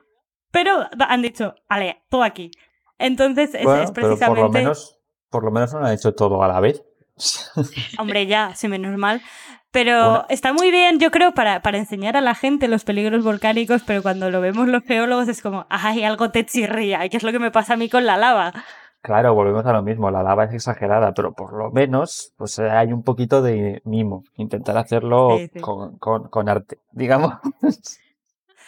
[0.51, 2.51] pero han dicho, vale, todo aquí.
[2.99, 4.41] Entonces es, Bueno, es pero precisamente...
[4.43, 4.99] por lo menos,
[5.31, 6.83] por lo menos no lo han hecho todo a la vez.
[7.99, 9.21] Hombre, ya, sí, menos mal.
[9.71, 13.83] Pero está muy bien, yo creo, para, para enseñar a la gente los peligros volcánicos,
[13.87, 17.23] pero cuando lo vemos los geólogos es como, ay, algo te chirría, y que es
[17.23, 18.53] lo que me pasa a mí con la lava.
[19.03, 22.71] Claro, volvemos a lo mismo, la lava es exagerada, pero por lo menos pues eh,
[22.71, 25.61] hay un poquito de mimo, intentar hacerlo Sí, sí.
[25.61, 27.35] Con, con- con arte, digamos.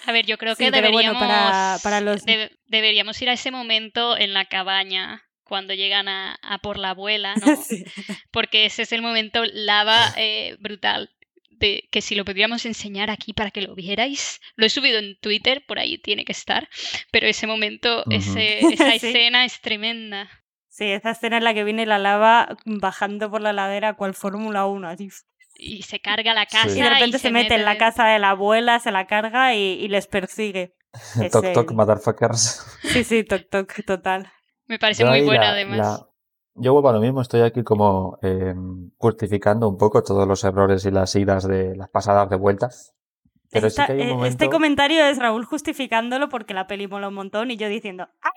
[0.07, 3.29] A ver, yo creo Sí, que pero bueno, deberíamos, para- para los- debe- deberíamos ir
[3.31, 7.41] a ese momento en la cabaña cuando llegan a, a por la abuela, ¿no?
[7.57, 7.85] Sí.
[8.31, 11.11] Porque ese es el momento lava eh, brutal.
[11.51, 14.41] De, que si lo pudiéramos enseñar aquí para que lo vierais.
[14.57, 16.71] Lo he subido en Twitter, por ahí tiene que estar.
[17.11, 18.97] Pero ese momento, ese, esa Sí.
[19.09, 20.31] escena es tremenda.
[20.71, 24.65] Sí, esa escena en la que viene la lava bajando por la ladera cual Fórmula
[24.65, 25.09] 1, así.
[25.63, 26.57] Y se carga la Sí.
[26.57, 26.71] casa.
[26.79, 29.59] Y de repente se, mete en la casa de la abuela, se la carga y,
[29.61, 30.75] y les persigue.
[31.33, 32.65] Toc toc, motherfuckers.
[32.83, 34.33] Sí, sí, toc toc, total.
[34.67, 35.77] Me parece Yo muy buena, la- además.
[35.79, 36.07] la-
[36.55, 38.55] Yo vuelvo a lo mismo, estoy aquí como eh,
[38.97, 42.95] justificando un poco todos los errores y las idas de las pasadas de vueltas.
[43.51, 44.29] Pero Esta- sí que hay un eh, momento...
[44.45, 48.31] Este comentario es Raúl justificándolo porque la peli mola un montón y yo diciendo, ¡Ah!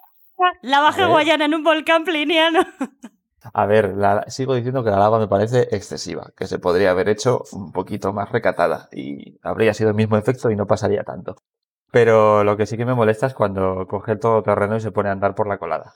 [0.61, 2.59] La baja hawaiana en un volcán pliniano.
[3.53, 7.09] A ver, la- sigo diciendo que la lava me parece excesiva, que se podría haber
[7.09, 11.35] hecho un poquito más recatada y habría sido el mismo efecto y no pasaría tanto.
[11.91, 15.09] Pero lo que sí que me molesta es cuando coge el todoterreno y se pone
[15.09, 15.93] a andar por la colada.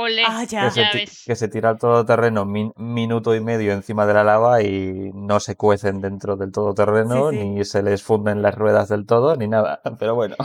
[0.00, 0.64] Ole, Ah, ya.
[0.64, 1.22] Que se, ya ti- ves.
[1.26, 5.40] que se tira el todoterreno min- minuto y medio encima de la lava y no
[5.40, 7.44] se cuecen dentro del todoterreno, Sí, sí.
[7.44, 9.80] ni se les funden las ruedas del todo, ni nada.
[9.98, 10.36] Pero bueno,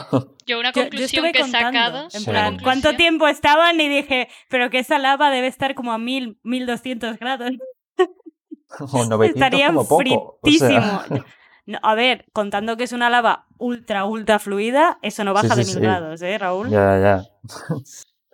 [0.46, 2.04] Yo una Yo, yo conclusión que he sacado.
[2.04, 2.30] en Sí.
[2.30, 3.80] plan, ¿cuánto tiempo estaban?
[3.80, 7.52] Y dije, pero que esa lava debe estar como a mil, 1200 grados.
[8.80, 10.40] o 900 Estaría como poco.
[10.42, 11.02] o sea, fritísimo.
[11.68, 15.56] No, a ver, contando que es una lava ultra, ultra fluida, eso no Sí, baja
[15.56, 15.80] sí, de mil sí.
[15.80, 16.70] grados, ¿eh, Raúl?
[16.70, 17.24] ya, ya.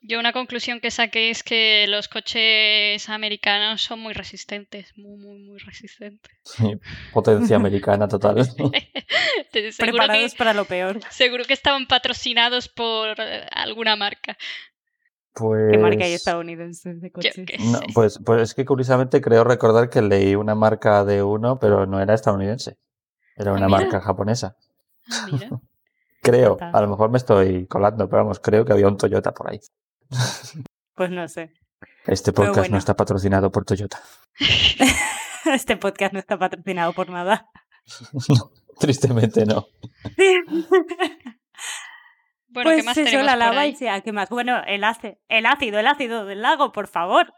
[0.04, 5.38] Yo una conclusión que saqué es que los coches americanos son muy resistentes, muy, muy,
[5.44, 6.32] muy resistentes.
[6.44, 6.74] Sí,
[7.14, 8.38] Potencia americana total.
[9.78, 11.00] Preparados que, para lo peor.
[11.12, 14.38] seguro que estaban patrocinados por eh, alguna marca.
[15.34, 15.72] Pues...
[15.72, 17.36] ¿Qué marca hay estadounidense de coches?
[17.60, 21.86] No, pues, pues es que curiosamente creo recordar que leí una marca de uno, pero
[21.86, 22.78] no era estadounidense.
[23.38, 23.82] Era una mira.
[23.82, 24.58] marca japonesa.
[25.12, 25.50] Ah, mira.
[26.24, 29.50] Creo, a lo mejor me estoy colando, pero vamos, creo que había un Toyota por
[29.50, 29.60] ahí.
[30.94, 31.54] Pues no sé.
[32.06, 32.74] Este podcast bueno.
[32.74, 34.00] no está patrocinado por Toyota.
[35.46, 37.50] Este podcast no está patrocinado por nada.
[38.30, 39.66] No, tristemente no.
[42.50, 43.72] Bueno, ¿qué pues más eso, la lava ahí?
[43.72, 44.30] y sea, ¿qué más?
[44.30, 47.34] Bueno, el, ácido, el ácido, el ácido del lago, por favor.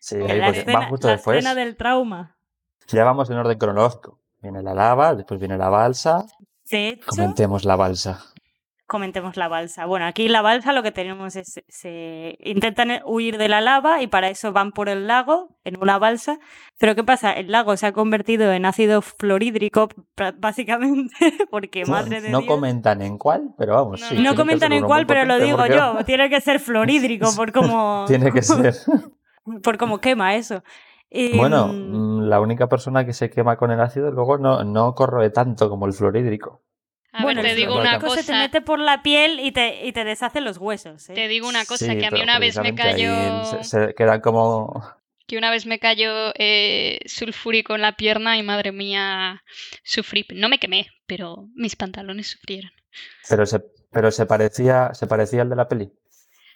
[0.00, 1.38] Sí, la porque va escena, justo la después.
[1.38, 2.36] escena del trauma.
[2.88, 4.20] Ya vamos en orden cronológico.
[4.42, 6.26] Viene la lava, después viene la balsa.
[6.70, 8.24] De hecho, Comentemos la balsa.
[8.86, 9.84] Comentemos la balsa.
[9.86, 14.06] Bueno, aquí la balsa lo que tenemos es, se intentan huir de la lava y
[14.06, 16.38] para eso van por el lago en una balsa.
[16.78, 17.32] Pero ¿qué pasa?
[17.32, 19.88] El lago se ha convertido en ácido fluorhídrico
[20.38, 21.14] básicamente
[21.50, 22.48] porque madre de no Dios.
[22.48, 24.00] comentan en cuál, pero vamos.
[24.00, 25.98] No, sí, no comentan en cuál, pero lo digo porque- yo.
[26.04, 28.74] Tiene que ser fluorhídrico por cómo, Tiene que ser.
[29.62, 30.62] por cómo quema eso.
[31.10, 34.64] Y, Bueno, mm, mm, la única persona que se quema con el ácido luego no,
[34.64, 36.62] no corroe tanto como el fluorhídrico.
[37.18, 38.38] A bueno, ver, te digo una fluorhídrico se te cosa.
[38.38, 41.08] mete por la piel y te, y te deshace los huesos.
[41.10, 41.14] ¿eh?
[41.14, 43.44] Te digo una cosa, Sí, que a mí una vez me cayó.
[43.44, 44.82] Se, se quedan como.
[45.26, 49.42] Que una vez me cayó eh, sulfúrico en la pierna y madre mía,
[49.82, 50.24] sufrí.
[50.34, 52.70] No me quemé, pero mis pantalones sufrieron.
[53.28, 55.84] Pero se, pero se parecía, se parecía al de la peli.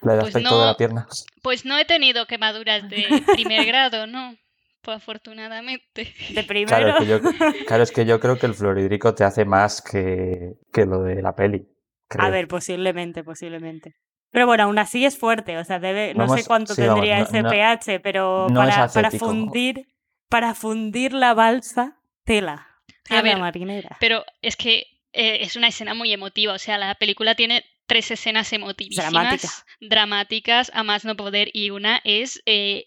[0.03, 0.61] El Pues aspecto no.
[0.61, 1.09] de la pierna.
[1.43, 4.37] Pues no he tenido quemaduras de primer grado, ¿no?
[4.83, 6.15] Pues afortunadamente.
[6.31, 6.69] De primero.
[6.77, 7.21] Claro es, que yo,
[7.67, 11.23] claro, es que yo creo que el fluorhídrico te hace más que, que lo de
[11.23, 11.67] la peli.
[12.09, 12.25] creo.
[12.27, 13.95] A ver, posiblemente, posiblemente.
[14.33, 17.19] Pero bueno, aún así es fuerte, o sea, debe, no sé cuánto sí, vamos, tendría
[17.19, 19.89] no- ese no- pH, pero no para, fundir,
[20.29, 22.69] para fundir la balsa, tela,
[23.03, 23.97] tela ver, marinera.
[23.99, 26.53] Pero es que eh, es una escena muy emotiva.
[26.53, 29.49] O sea, la película tiene tres escenas emotivísimas, Dramática.
[29.81, 31.51] dramáticas, a más no poder.
[31.53, 32.87] Y una es eh,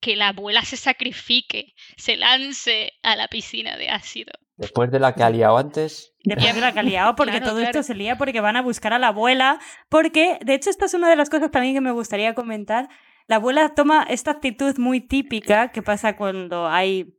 [0.00, 4.32] que la abuela se sacrifique, se lance a la piscina de ácido.
[4.56, 7.46] Después de la que ha liado antes, Después de la que ha liado, porque Claro,
[7.46, 7.70] todo claro.
[7.70, 9.58] esto se lía porque van a buscar a la abuela,
[9.88, 12.88] porque de hecho esta es una de las cosas también que me gustaría comentar.
[13.26, 17.14] La abuela toma esta actitud muy típica que pasa cuando hay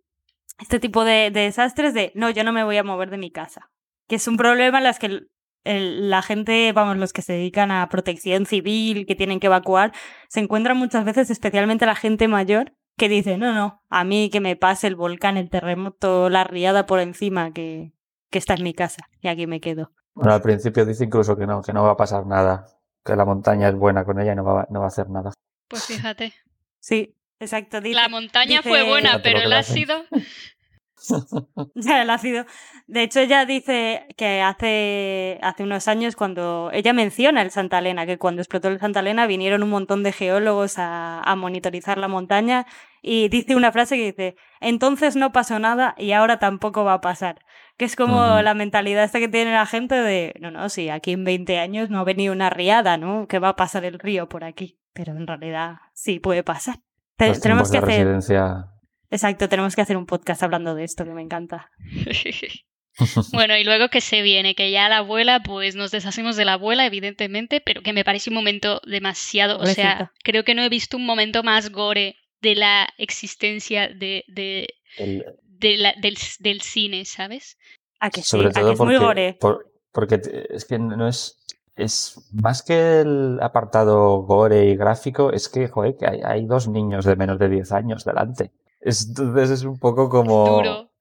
[0.59, 3.31] este tipo de, de desastres de no, yo no me voy a mover de mi
[3.31, 3.71] casa,
[4.07, 5.21] que es un problema en las que
[5.63, 9.91] el- la gente, vamos, los que se dedican a protección civil, que tienen que evacuar,
[10.29, 14.39] se encuentran muchas veces, especialmente la gente mayor, que dice, no, no, a mí que
[14.41, 17.93] me pase el volcán, el terremoto, la riada por encima, que,
[18.29, 19.91] que esta es mi casa y aquí me quedo.
[20.13, 22.65] bueno, al principio dice incluso que no, que no va a pasar nada.
[23.03, 25.31] Que la montaña es buena con ella y no va, no va a hacer nada.
[25.67, 26.33] Pues fíjate.
[26.79, 27.81] Sí, exacto.
[27.81, 29.73] Dice, La montaña dice- fue buena, pero el hacen.
[29.77, 30.03] ácido.
[31.75, 32.45] Ya, el ácido.
[32.87, 38.05] De hecho, ella dice que hace, hace unos años, cuando ella menciona el Santa Elena,
[38.05, 42.07] que cuando explotó el Santa Elena vinieron un montón de geólogos a, a monitorizar la
[42.07, 42.65] montaña
[43.01, 47.01] y dice una frase que dice, entonces no pasó nada y ahora tampoco va a
[47.01, 47.39] pasar.
[47.77, 51.13] Que es como la mentalidad esta que tiene la gente de, no, no, sí, aquí
[51.13, 53.27] en 20 años no ha venido una riada, ¿no?
[53.27, 54.77] Que va a pasar el río por aquí.
[54.93, 56.75] Pero en realidad sí puede pasar.
[57.15, 58.65] Te- Los tenemos que hacer, residencia.
[59.11, 61.69] Exacto, tenemos que hacer un podcast hablando de esto, que me encanta.
[63.31, 66.53] Bueno, y luego que se viene, que ya la abuela, pues nos deshacemos de la
[66.53, 70.69] abuela, evidentemente, pero que me parece un momento demasiado, o sea, creo que no he
[70.69, 76.61] visto un momento más gore de la existencia de, de, El- de la- del, del
[76.61, 77.57] cine, ¿sabes?
[78.01, 79.37] A que sí, sobre a que todo es muy porque, gore.
[79.39, 80.19] por- porque
[80.49, 81.37] es que no es.
[81.77, 86.67] Es más que el apartado gore y gráfico, es que, joder, que hay, hay dos
[86.67, 88.51] niños de menos de 10 años delante.
[88.81, 90.45] Es- Entonces es un poco como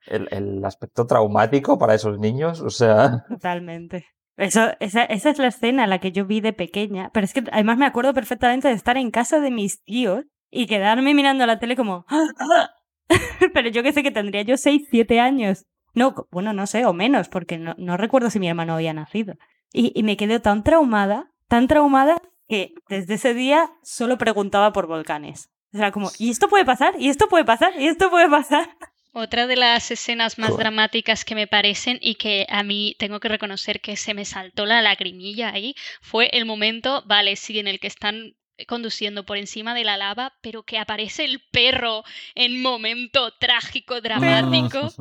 [0.06, 2.60] el, el aspecto traumático para esos niños.
[2.60, 4.06] O sea, Totalmente.
[4.36, 7.10] Eso, esa, esa es la escena en la que yo vi de pequeña.
[7.12, 10.66] Pero es que además me acuerdo perfectamente de estar en casa de mis tíos y
[10.66, 12.06] quedarme mirando la tele como.
[13.54, 15.66] Pero yo que sé que tendría yo 6, 7 años.
[15.94, 19.34] No, bueno, no sé, o menos, porque no, no recuerdo si mi hermano había nacido.
[19.72, 24.86] Y, y me quedé tan traumada, tan traumada, que desde ese día solo preguntaba por
[24.86, 25.50] volcanes.
[25.72, 26.94] O sea, como, ¿y esto puede pasar?
[26.98, 27.72] ¿Y esto puede pasar?
[27.78, 28.76] ¿Y esto puede pasar?
[29.12, 30.64] Otra de las escenas más Joder.
[30.64, 34.66] dramáticas que me parecen y que a mí tengo que reconocer que se me saltó
[34.66, 38.36] la lagrimilla ahí fue el momento, vale, sí, en el que están
[38.68, 42.04] conduciendo por encima de la lava, pero que aparece el perro
[42.34, 44.92] en momento trágico, dramático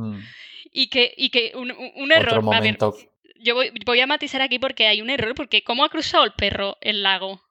[0.71, 2.39] y que, y que un, un- error.
[2.39, 2.77] otro A ver,
[3.41, 6.33] yo voy, voy a matizar aquí porque hay un error, porque ¿cómo ha cruzado el
[6.33, 7.41] perro el lago?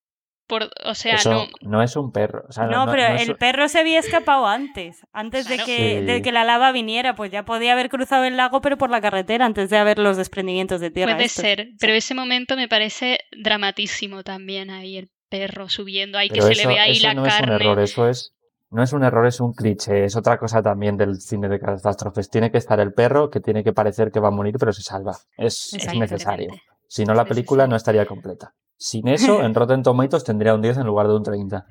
[0.48, 2.44] Por, o sea, Eso no, no es un perro.
[2.48, 5.98] o sea, No, pero no es el perro se había escapado antes, antes de que,
[6.00, 6.04] Sí.
[6.06, 9.00] de que la lava viniera, pues ya podía haber cruzado el lago, pero por la
[9.02, 11.12] carretera, antes de haber los desprendimientos de tierra.
[11.14, 11.42] Puede estos.
[11.42, 16.46] ser, pero ese momento me parece dramatísimo también ahí el perro subiendo ahí que pero
[16.46, 18.34] se eso, le ve ahí eso la no es un error, eso es.
[18.70, 20.04] No es un error, es un cliché.
[20.04, 22.28] Es otra cosa también del cine de catástrofes.
[22.28, 24.82] Tiene que estar el perro que tiene que parecer que va a morir, pero se
[24.82, 25.16] salva.
[25.38, 26.50] Es, es necesario.
[26.88, 28.54] Si no, la película no estaría completa.
[28.76, 31.66] Sin eso, en Rotten Tomatoes tendría un 10 en lugar de un 30.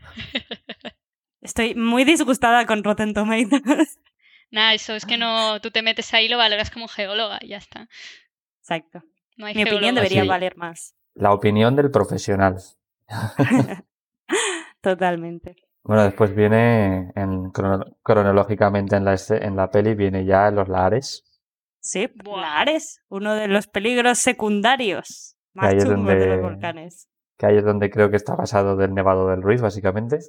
[1.41, 3.99] Estoy muy disgustada con Rotten Tomatoes.
[4.51, 7.49] Nada, eso es que no, tú te metes ahí y lo valoras como geóloga y
[7.49, 7.89] ya está.
[8.61, 9.01] Exacto.
[9.35, 10.29] No hay Mi opinión debería Así.
[10.29, 10.95] valer más.
[11.15, 12.57] La opinión del profesional.
[14.81, 15.55] Totalmente.
[15.83, 21.23] Bueno, después viene en, crono- cronológicamente en la, en la peli, viene ya los lares.
[21.89, 22.41] Sí, Buah.
[22.41, 27.07] Lares, uno de los peligros secundarios más chungos de los donde- volcanes.
[27.37, 30.19] que ahí es donde creo que está basado del Nevado del Ruiz, básicamente,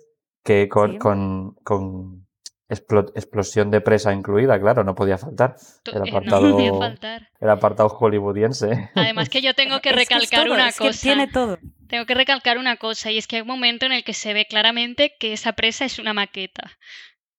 [0.45, 0.99] que con, Sí.
[0.99, 2.27] con, con
[2.69, 5.57] explo- explosión de presa incluida, claro, no podía faltar.
[5.87, 7.29] El eh, no apartado, podía faltar.
[7.41, 8.91] el apartado hollywoodiense.
[8.95, 11.01] Además que yo tengo que es recalcar todo, una es que cosa.
[11.01, 11.59] tiene todo.
[11.89, 14.35] Tengo que recalcar una cosa y es que hay un momento en el que se
[14.35, 16.71] ve claramente que esa presa es una maqueta.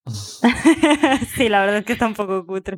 [1.35, 2.77] sí, la verdad es que está un poco cutre.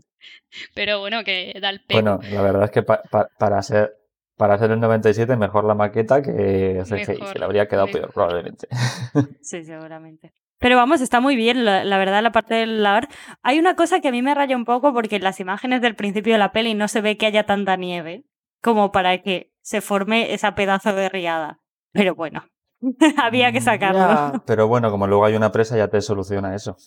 [0.73, 2.01] Pero bueno, que da el pego.
[2.01, 3.97] Bueno, la verdad es que pa- pa- para ser
[4.37, 8.01] para hacer el 97 mejor la maqueta que CGI, Mejor, se le habría quedado mejor.
[8.01, 8.67] peor probablemente.
[9.43, 10.33] Sí, seguramente.
[10.59, 13.07] Pero vamos, está muy bien, la, la verdad, la parte del lavar.
[13.41, 15.95] Hay una cosa que a mí me raya un poco porque en las imágenes del
[15.95, 18.23] principio de la peli no se ve que haya tanta nieve
[18.61, 21.59] como para que se forme esa pedazo de riada.
[21.91, 22.45] Pero bueno,
[23.17, 23.99] había que sacarlo.
[23.99, 26.77] Ya, pero bueno, como luego hay una presa ya te soluciona eso.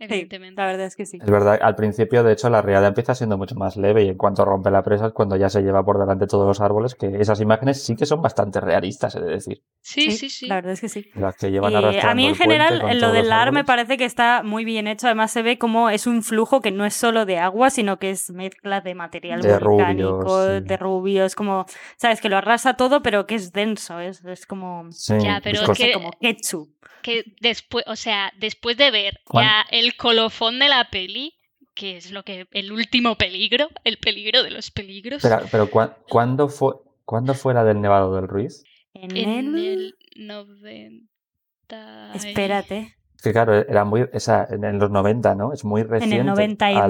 [0.00, 0.60] Sí, evidentemente.
[0.62, 1.18] la verdad es que sí.
[1.22, 4.16] Es verdad, al principio, de hecho, la riada empieza siendo mucho más leve y en
[4.16, 7.20] cuanto rompe la presa es cuando ya se lleva por delante todos los árboles, que
[7.20, 9.62] esas imágenes sí que son bastante realistas, he de decir.
[9.82, 10.46] Sí, sí, sí.
[10.46, 11.10] La verdad es que sí.
[11.14, 14.42] Las que llevan arrastrando a mí en general lo del lar me parece que está
[14.42, 15.06] muy bien hecho.
[15.06, 18.10] Además se ve como es un flujo que no es solo de agua, sino que
[18.10, 20.64] es mezcla de material De volcánico, rubios, sí.
[20.66, 21.66] de rubios, como,
[21.98, 25.60] sabes, que lo arrasa todo, pero que es denso, es, es como, Sí, Ya, pero
[25.62, 26.70] es que- como ketchup.
[27.02, 31.34] Que después, o sea, después de ver ¿Cuán- ya el colofón de la peli,
[31.74, 36.48] que es lo que el último peligro, el peligro de los peligros, pero ¿cuán- ¿cuándo
[36.48, 38.62] fue, ¿cuándo fue la del Nevado del Ruiz?
[38.92, 39.94] En, en el...
[40.16, 42.10] el 90.
[42.14, 45.52] y- Espérate, Es que claro, era muy, esa, en en los 90, ¿no?
[45.52, 46.16] Es muy en reciente.
[46.16, 46.34] el al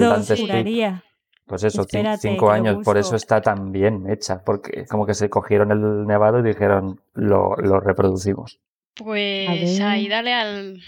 [0.00, 0.40] 92 Dante's Peak.
[0.40, 1.04] juraría.
[1.46, 5.28] Pues eso, Espérate, cinco años, por eso está tan bien hecha, porque como que se
[5.28, 8.60] cogieron el nevado y dijeron, lo, lo reproducimos.
[8.96, 10.82] Pues ahí dale al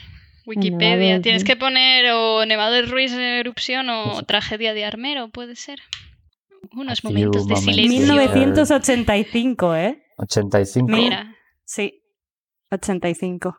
[0.46, 1.20] Wikipedia.
[1.22, 5.80] Tienes que poner o Nevado del Ruiz en erupción o tragedia de Armero, puede ser.
[6.72, 8.14] Unos momentos de silencio.
[8.14, 8.36] later.
[8.38, 10.02] 1985, ¿eh?
[10.18, 10.86] 85.
[10.90, 11.34] Mira,
[11.64, 12.02] Sí,
[12.70, 13.48] 85.
[13.48, 13.54] O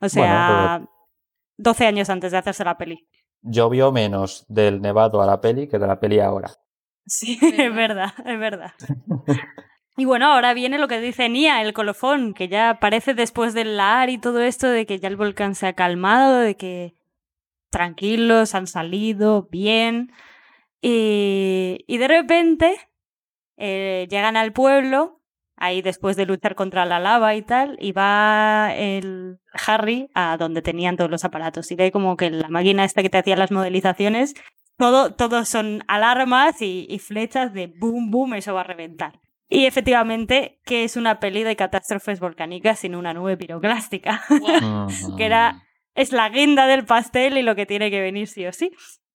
[0.00, 0.82] Bueno, sea,
[1.56, 3.08] 12 años antes de hacerse la peli.
[3.42, 6.50] llovió menos del nevado a la peli que de la peli ahora.
[7.06, 7.56] Sí, Verdad.
[7.66, 8.72] es verdad, es verdad.
[9.98, 13.78] Y bueno, ahora viene lo que dice Nia, el colofón, que ya parece después del
[13.78, 16.94] LAR y todo esto, de que ya el volcán se ha calmado, de que
[17.70, 20.12] tranquilos, han salido bien.
[20.82, 22.76] Y, y de repente
[23.56, 25.22] eh, llegan al pueblo,
[25.56, 30.60] ahí después de luchar contra la lava y tal, y va el Harry a donde
[30.62, 31.70] tenían todos los aparatos.
[31.72, 34.34] Y ve como que la máquina esta que te hacía las modelizaciones,
[34.76, 39.20] todo, todo son alarmas y, y flechas de boom, boom, eso va a reventar.
[39.48, 44.22] Y efectivamente, que es una peli de catástrofes volcánicas sin una nube piroclástica.
[45.16, 45.62] Que era,
[45.94, 48.72] es la guinda del pastel y lo que tiene que venir sí o sí.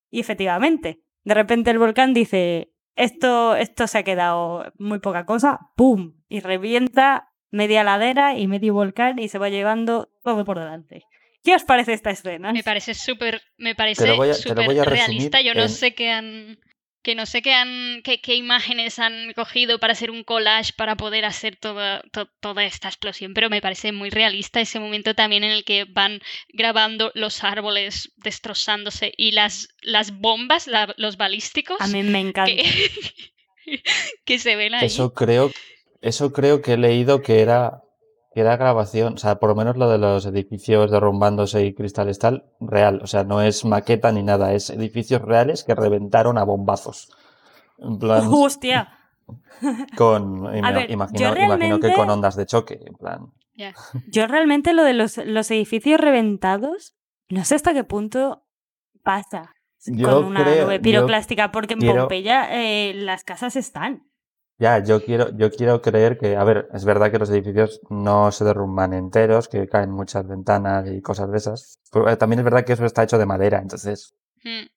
[0.10, 5.60] Y efectivamente, de repente el volcán dice, esto, esto se ha quedado muy poca cosa,
[5.76, 6.14] ¡pum!
[6.30, 11.04] Y revienta media ladera y medio volcán y se va llevando todo por delante.
[11.44, 12.54] ¿Qué os parece esta escena?
[12.54, 15.42] Me parece súper, me parece súper realista.
[15.42, 16.60] Yo no en- sé qué han,
[17.04, 20.96] que no sé qué han, qué, qué imágenes han cogido para hacer un collage para
[20.96, 25.44] poder hacer toda, to- toda esta explosión, pero me parece muy realista ese momento también
[25.44, 31.78] en el que van grabando los árboles destrozándose y las, las bombas, la- los balísticos
[31.82, 32.52] A mí me encanta.
[32.52, 32.64] que,
[34.26, 34.86] que se ven ahí.
[34.88, 35.52] Eso creo,
[36.02, 37.82] eso creo que he leído que era,
[38.34, 42.46] era grabación, o sea, por lo menos lo de los edificios derrumbándose y cristales tal,
[42.62, 47.12] real, o sea, no es maqueta ni nada, es edificios reales que reventaron a bombazos.
[47.78, 48.98] En plan, ¡Hostia!
[49.98, 53.28] con, ima- ver, yo imagino, imagino que con ondas de choque, en plan.
[54.08, 56.96] Yo realmente lo de los, los edificios reventados,
[57.30, 58.44] no sé hasta qué punto
[59.04, 59.54] pasa
[59.86, 64.08] Yo con una creo- nube piroclástica, porque en quiero- Pompeya eh, las casas están.
[64.62, 68.32] Ya, yo quiero, yo quiero creer que, a ver, es verdad que los edificios no
[68.32, 71.80] se derrumban enteros, que caen muchas ventanas y cosas de esas.
[71.92, 74.68] Pero eh, también es verdad que eso está hecho de madera, entonces Mm.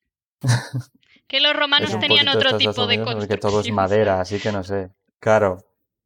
[1.26, 3.28] que los romanos tenían otro tipo de construcción.
[3.28, 4.91] que todo es madera, así que no sé.
[5.20, 5.59] Claro,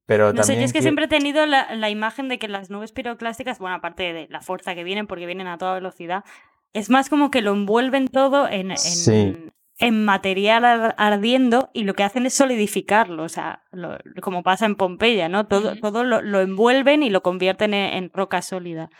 [0.06, 2.48] pero No sé, también yo es que siempre he tenido la, la imagen de que
[2.48, 6.24] las nubes piroclásticas, bueno, aparte de la fuerza que vienen, porque vienen a toda velocidad,
[6.72, 9.50] es más como que lo envuelven todo en, en, Sí.
[9.78, 14.66] En material ar- ardiendo y lo que hacen es solidificarlo, o sea, lo- como pasa
[14.66, 15.46] en Pompeya, ¿no?
[15.46, 18.90] Todo, todo lo, lo envuelven y lo convierten en, en roca sólida.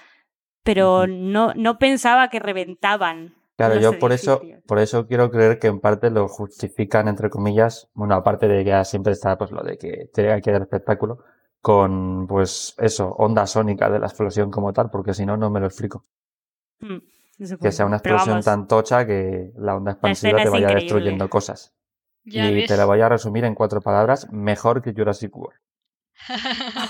[0.63, 3.35] Pero no, no pensaba que reventaban.
[3.57, 7.89] Claro, yo por eso, por eso quiero creer que en parte lo justifican, entre comillas,
[7.95, 11.19] bueno, aparte de que ya siempre está pues lo de que tiene que dar espectáculo,
[11.61, 15.59] con pues eso, onda sónica de la explosión como tal, porque si no, no me
[15.59, 16.05] lo explico.
[16.81, 16.99] Mm,
[17.39, 20.75] no Que sea una explosión vamos, tan tocha que la onda expansiva te vaya increíble.
[20.83, 21.75] destruyendo cosas.
[22.25, 22.67] Ya y ves.
[22.69, 25.59] te la voy a resumir en cuatro palabras, mejor que Jurassic World.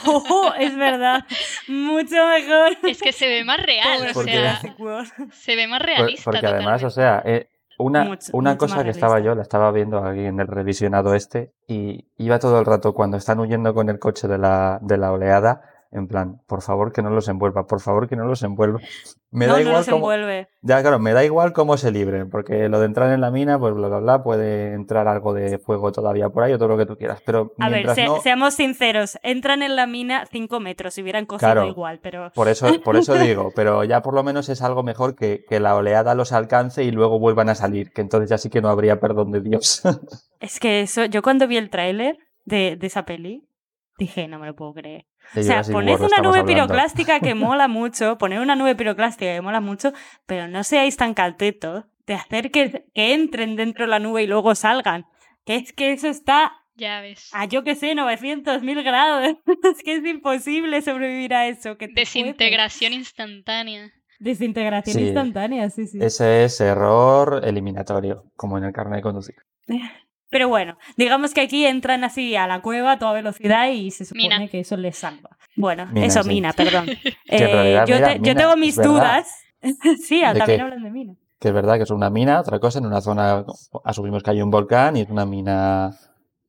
[0.07, 1.25] Oh, es verdad,
[1.69, 2.77] mucho mejor.
[2.89, 5.33] Es que se ve más real, o Porque- sea, Jurassic World.
[5.33, 6.25] se ve más realista.
[6.31, 9.71] Porque además, o sea, eh, una, Mucho- una mucho cosa que estaba yo, la estaba
[9.71, 13.89] viendo aquí en el revisionado este, y iba todo el rato cuando están huyendo con
[13.91, 17.67] el coche de la, de la oleada, en plan, por favor que no los envuelva,
[17.67, 18.79] por favor que no los envuelva.
[19.31, 20.49] Me no, da no igual los cómo, envuelve.
[20.63, 23.59] ya claro, me da igual cómo se libren, porque lo de entrar en la mina,
[23.59, 26.77] pues bla bla bla, puede entrar algo de fuego todavía por ahí o todo lo
[26.79, 30.61] que tú quieras, pero A ver, se- no, seamos sinceros, entran en la mina 5
[30.61, 31.67] metros, si hubieran cogido Claro.
[31.67, 32.31] igual, pero...
[32.35, 35.59] Por eso, por eso digo, pero ya por lo menos es algo mejor que, que
[35.61, 38.69] la oleada los alcance y luego vuelvan a salir, que entonces ya sí que no
[38.69, 39.83] habría perdón de Dios.
[40.41, 43.49] Es que eso, yo cuando vi el tráiler de, de esa peli,
[43.99, 45.05] dije, no me lo puedo creer.
[45.37, 46.47] O sea, poned una nube hablando.
[46.47, 49.93] piroclástica que mola mucho, poned una nube piroclástica que mola mucho,
[50.27, 54.27] pero no seáis tan caltetos de hacer que, que entren dentro de la nube y
[54.27, 55.05] luego salgan.
[55.45, 57.29] Que es que eso está Ya ves.
[57.33, 59.37] a yo que sé, 900, 1000 grados.
[59.77, 61.77] es que es imposible sobrevivir a eso.
[61.77, 61.89] Que.
[61.89, 63.91] Desintegración instantánea.
[64.21, 65.05] Desintegración Sí.
[65.05, 65.99] instantánea, sí, sí.
[66.03, 69.37] Ese es error eliminatorio, como en el carnet de conducir.
[70.31, 74.05] Pero bueno, digamos que aquí entran así a la cueva a toda velocidad y se
[74.05, 74.49] supone Mina.
[74.49, 75.31] que eso les salva.
[75.57, 76.29] Bueno, Mina, eso, sí.
[76.29, 76.87] mina, perdón.
[77.27, 79.29] Eh, realidad, yo, mira, te- yo tengo mis dudas.
[80.07, 81.15] sí, ¿De también hablan de mina.
[81.41, 83.45] Que es verdad que es una mina, otra cosa, en una zona,
[83.85, 85.91] asumimos que hay un volcán y es una mina.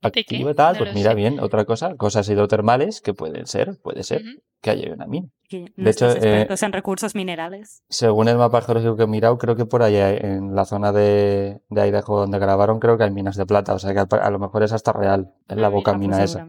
[0.01, 1.15] Activa y tal, No pues mira sé.
[1.15, 4.21] bien, otra cosa, cosas hidrotermales que pueden ser, puede ser
[4.61, 5.27] que haya una mina.
[5.49, 7.81] De hecho, eh, en recursos minerales.
[7.89, 11.61] Según el mapa geológico que he mirado, creo que por allá en la zona de,
[11.69, 13.73] de Idaho donde grabaron, creo que hay minas de plata.
[13.73, 15.33] O sea que a, a lo mejor es hasta real.
[15.47, 16.47] Es la Ah, boca mira, mina pues esa.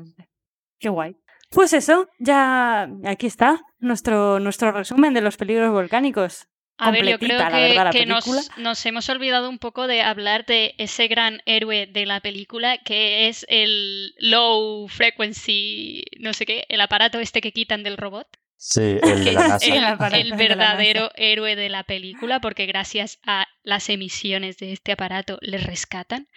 [0.79, 1.17] Qué guay.
[1.51, 6.47] Pues eso, ya aquí está nuestro, nuestro resumen de los peligros volcánicos.
[6.81, 10.03] A ver, yo creo la que, verdad, la que nos, hemos olvidado un poco de
[10.03, 16.47] hablar de ese gran héroe de la película, que es el low frequency, no sé
[16.47, 18.27] qué, el aparato este que quitan del robot.
[18.57, 19.67] Sí, el de la NASA.
[19.67, 21.13] El, el aparato el de la verdadero NASA.
[21.17, 26.29] héroe de la película, porque gracias a las emisiones de este aparato le rescatan.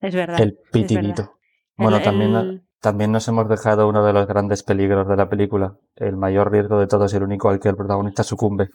[0.00, 0.40] Es verdad.
[0.40, 0.70] El verdad.
[0.72, 1.38] pitidito.
[1.76, 5.28] Bueno, El- también, el- también nos hemos dejado uno de los grandes peligros de la
[5.28, 5.74] película.
[5.96, 8.68] El mayor riesgo de todos y el único al que el protagonista sucumbe.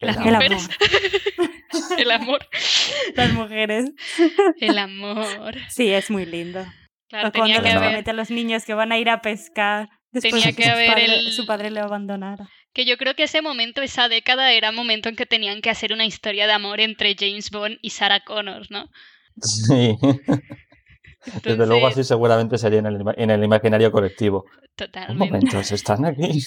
[0.00, 0.68] Las El mujeres.
[1.98, 2.46] el amor.
[3.14, 3.90] Las mujeres.
[4.60, 5.56] El amor.
[5.68, 6.64] Sí, es muy lindo.
[7.08, 9.08] Claro, O cuando tenía que les haber- promete a los niños que van a ir
[9.10, 12.48] a pescar después Tenía de que, haber padre, el- su padre le abandonara.
[12.74, 15.70] Que yo creo que ese momento, esa década, era un momento en que tenían que
[15.70, 18.88] hacer una historia de amor entre James Bond y Sarah Connor, ¿no?
[19.40, 19.96] Sí.
[21.42, 24.44] Desde luego así seguramente sería en el, en el imaginario colectivo.
[24.44, 25.24] Un Totalmente.
[25.24, 26.40] momento, ¿están aquí?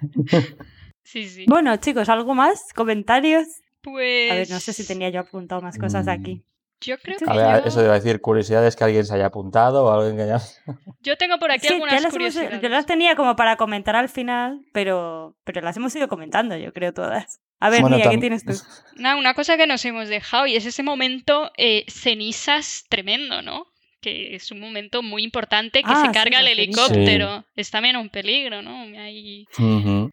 [1.04, 1.44] Sí, sí.
[1.46, 2.72] Bueno, chicos, ¿algo más?
[2.74, 3.46] ¿Comentarios?
[3.82, 4.32] Pues.
[4.32, 6.08] A ver, no sé si tenía yo apuntado más cosas Mm.
[6.10, 6.42] aquí.
[6.80, 7.68] Yo creo que A ver, yo...
[7.68, 10.38] eso iba a decir, curiosidades que alguien se haya apuntado o alguien que haya...
[11.00, 12.60] yo tengo por aquí Sí, algunas ya las hemos- curiosidades.
[12.62, 16.72] yo las tenía como para comentar al final, pero, pero las hemos ido comentando, yo
[16.72, 17.40] creo, todas.
[17.60, 18.52] A ver, Bueno, Nia, ¿qué tienes tú?
[18.96, 23.66] Nah, una cosa que nos hemos dejado y es ese momento eh, cenizas tremendo, ¿no?
[24.00, 27.44] Que es un momento muy importante que Ah, se sí, carga el helicóptero.
[27.56, 28.82] Es también un peligro, ¿no?
[29.00, 30.10] Ahí- Ujú.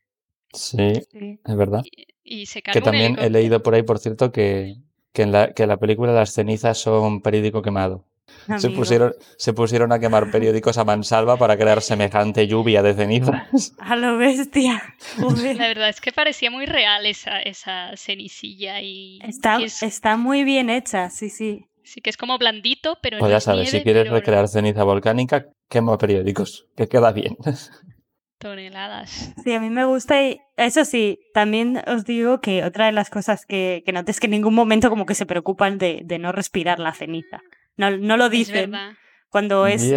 [0.54, 1.40] Sí, Sí.
[1.46, 1.84] es verdad.
[2.24, 4.76] y se carga Que también he leído por ahí, por cierto, que,
[5.14, 8.06] que, en la, que en la película las cenizas son periódico quemado.
[8.58, 13.74] Se pusieron, se pusieron a quemar periódicos a mansalva para crear semejante lluvia de cenizas.
[13.80, 14.82] A lo bestia.
[15.20, 15.56] Joder.
[15.58, 20.44] La verdad es que parecía muy real esa, esa cenicilla y Está, es- está muy
[20.46, 21.66] bien hecha, sí, sí.
[21.84, 24.48] sí que es como blandito, pero Pues no ya es sabes, si quieres pero recrear
[24.48, 27.36] ceniza volcánica, quema periódicos, que queda bien.
[28.42, 29.34] toneladas.
[29.44, 33.10] Sí, a mí me gusta y eso sí, también os digo que otra de las
[33.10, 36.20] cosas que, que noté es que en ningún momento como que se preocupan de, de
[36.20, 37.42] no respirar la ceniza.
[37.78, 38.74] No, no lo dicen
[39.30, 39.90] cuando es,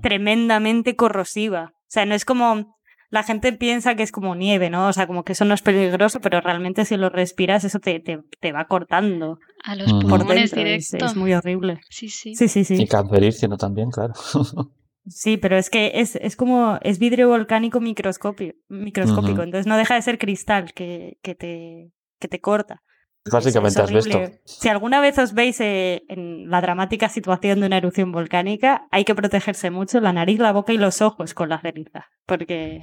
[0.00, 1.72] tremendamente corrosiva.
[1.74, 2.78] O sea, no es como...
[3.10, 4.86] La gente piensa que es como nieve, ¿no?
[4.86, 8.00] O sea, como que eso no es peligroso, pero realmente si lo respiras eso te,
[8.00, 10.60] te, te va cortando A los pulmones dentro.
[10.60, 11.06] Es, directo.
[11.06, 11.80] es muy horrible.
[11.88, 12.34] Sí, sí.
[12.34, 12.86] Sí, sí, Y sí.
[12.86, 14.12] cancerígeno también, claro.
[15.06, 19.94] Sí, pero es que es, es como, es vidrio volcánico microscópico, microscópico, entonces no deja
[19.94, 22.82] de ser cristal que, que, te, que te corta.
[23.30, 24.16] Básicamente es has visto.
[24.18, 24.40] horrible.
[24.44, 29.04] Si alguna vez os veis eh, en la dramática situación de una erupción volcánica, hay
[29.04, 32.80] que protegerse mucho la nariz, la boca y los ojos con la ceniza, porque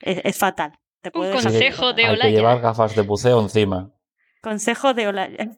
[0.00, 0.72] es, es fatal.
[1.02, 2.36] Te Un consejo de Hay que Olaya.
[2.36, 3.92] llevar gafas de buceo encima.
[4.42, 5.50] Consejo de Olaya.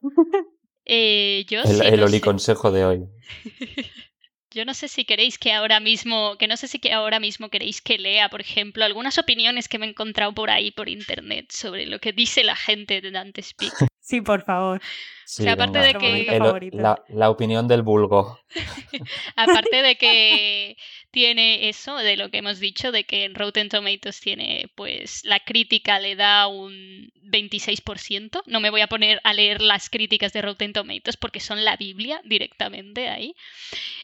[0.85, 2.13] Eh, yo El, sí, el no sé.
[2.15, 3.05] oliconsejo de hoy.
[4.51, 7.51] Yo no sé si queréis que ahora mismo, que no sé si que ahora mismo
[7.51, 11.51] queréis que lea, por ejemplo, algunas opiniones que me he encontrado por ahí por internet
[11.53, 13.88] sobre lo que dice la gente de Dante Speak.
[14.09, 14.81] Sí, por favor.
[15.27, 15.87] Sí, sea, aparte venga.
[15.87, 18.39] de que- El- la, la opinión del vulgo.
[19.37, 20.77] Aparte de que
[21.11, 25.41] tiene eso, de lo que hemos dicho, de que en Rotten Tomatoes tiene, pues, la
[25.41, 28.41] crítica le da un 26%.
[28.47, 31.77] No me voy a poner a leer las críticas de Rotten Tomatoes porque son la
[31.77, 33.35] Biblia directamente ahí.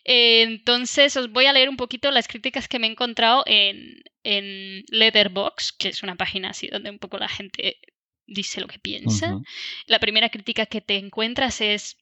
[0.05, 4.03] Eh, Entonces, os voy a leer un poquito las críticas que me he encontrado en,
[4.23, 7.79] en Letterboxd, que es una página así donde un poco la gente
[8.27, 9.41] dice lo que piensa.
[9.87, 11.97] La primera crítica que te encuentras es,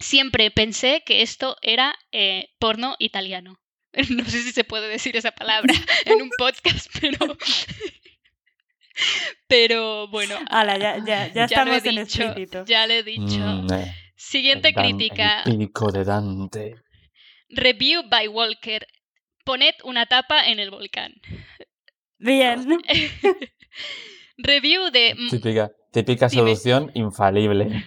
[0.00, 3.60] siempre pensé que esto era eh, porno italiano.
[4.10, 7.36] No sé si se puede decir esa palabra en un podcast, pero...
[9.46, 13.02] Pero bueno, Ala, ya, ya, ya, ya lo he estamos en dicho, ya lo he
[13.04, 13.38] dicho.
[13.38, 15.42] Mm, eh, Siguiente Dan- crítica.
[15.44, 16.74] El de Dante.
[17.48, 18.86] Review by Walker.
[19.44, 21.14] Poned una tapa en el volcán.
[22.18, 22.66] Bien.
[24.38, 25.14] Review de...
[25.18, 26.42] mm, Típica, típica Dime.
[26.42, 27.84] solución infalible.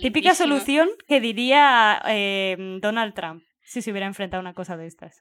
[0.00, 4.86] Típica solución que diría eh, Donald Trump si se hubiera enfrentado a una cosa de
[4.86, 5.18] estas.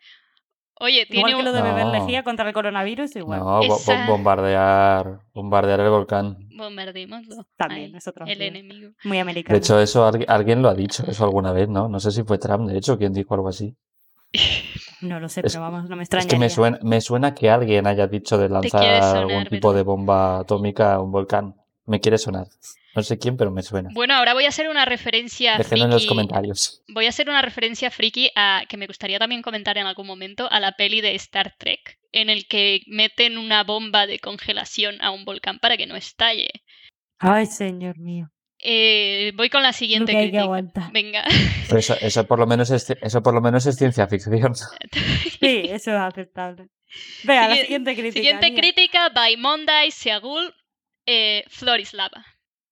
[0.82, 1.46] Oye, tiene Igual que un...
[1.46, 1.92] lo de beber No.
[1.92, 3.40] lejía contra el coronavirus, igual.
[3.40, 6.38] No, bo- bombardear, bombardear el volcán.
[6.56, 7.46] Bombardémoslo.
[7.58, 8.92] También otra El enemigo.
[9.04, 9.58] Muy De americano.
[9.58, 11.90] hecho, eso alguien, alguien lo ha dicho, eso alguna vez, ¿no?
[11.90, 13.76] No sé si fue Trump, de hecho, quien dijo algo así.
[15.02, 16.30] no lo sé, es- pero vamos, no me Es extrañaría.
[16.30, 19.84] que me suena, me suena que alguien haya dicho de lanzar sonar, algún tipo de
[19.84, 21.56] bomba atómica a un volcán.
[21.86, 22.48] Me quiere sonar.
[22.96, 23.90] No sé quién, pero me suena.
[23.94, 26.84] Bueno, ahora voy a hacer una referencia Déjenlo en los comentarios.
[26.88, 30.52] Voy a hacer una referencia friki a que me gustaría también comentar en algún momento
[30.52, 35.12] a la peli de Star Trek, en el que meten una bomba de congelación a
[35.12, 36.50] un volcán para que no estalle.
[37.20, 38.32] Ay, señor mío.
[38.62, 40.48] Eh, voy con la siguiente crítica.
[40.92, 41.24] Venga.
[41.68, 44.54] Pero eso, eso por lo menos es, eso por lo menos es ciencia ficción.
[45.40, 46.68] Sí, eso es aceptable.
[47.24, 48.14] Venga, la Sigui- siguiente crítica.
[48.14, 50.54] Siguiente crítica by Monday Seagul
[51.06, 52.26] eh, Florislava.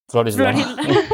[0.09, 0.51] Florislava.
[0.53, 0.75] Florida.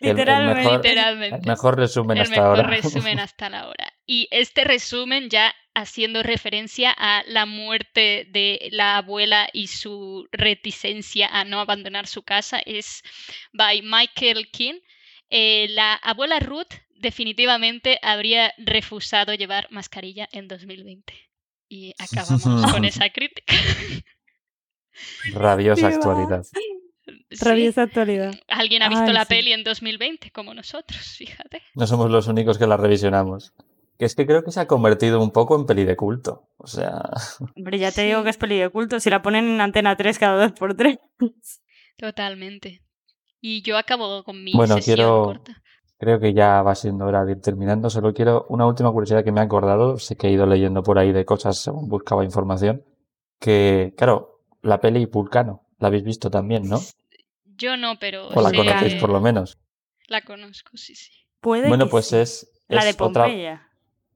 [0.00, 0.60] El- el Literalmente.
[0.62, 1.36] mejor- Literalmente.
[1.36, 2.68] El mejor resumen el hasta mejor ahora.
[2.68, 3.92] resumen hasta la hora.
[4.06, 11.28] Y este resumen ya haciendo referencia a la muerte de la abuela y su reticencia
[11.28, 13.02] a no abandonar su casa, es
[13.52, 14.80] by Michael King.
[15.30, 21.14] Eh, la abuela Ruth definitivamente habría refusado llevar mascarilla en 2020.
[21.68, 23.54] Y acabamos con esa crítica.
[25.32, 26.44] Rabiosa actualidad.
[27.30, 28.34] Rabiosa actualidad.
[28.48, 31.62] Alguien ha visto la peli en 2020, como nosotros, fíjate.
[31.74, 33.52] No somos los únicos que la revisionamos.
[34.02, 36.48] Que es que creo que se ha convertido un poco en peli de culto.
[36.56, 37.08] O sea.
[37.56, 38.98] Hombre, ya te digo que es peli de culto.
[38.98, 40.98] Si la ponen en antena 3 cada dos por tres.
[41.96, 42.82] Totalmente.
[43.40, 45.62] Y yo acabo con mi bueno, sesión quiero, corta.
[46.00, 47.90] Creo que ya va siendo hora de ir terminando.
[47.90, 49.96] Solo quiero una última curiosidad que me ha acordado.
[49.98, 52.84] Sé que he ido leyendo por ahí de cosas según buscaba información.
[53.38, 56.80] Que, claro, la peli Vulcano, la habéis visto también, ¿no?
[57.44, 58.30] Yo no, pero.
[58.30, 59.60] O la conocéis por lo menos.
[60.08, 61.12] La conozco, sí, sí.
[61.40, 62.16] Puede Bueno, que pues sí.
[62.16, 62.48] es.
[62.66, 63.68] La de otra- Pompeya.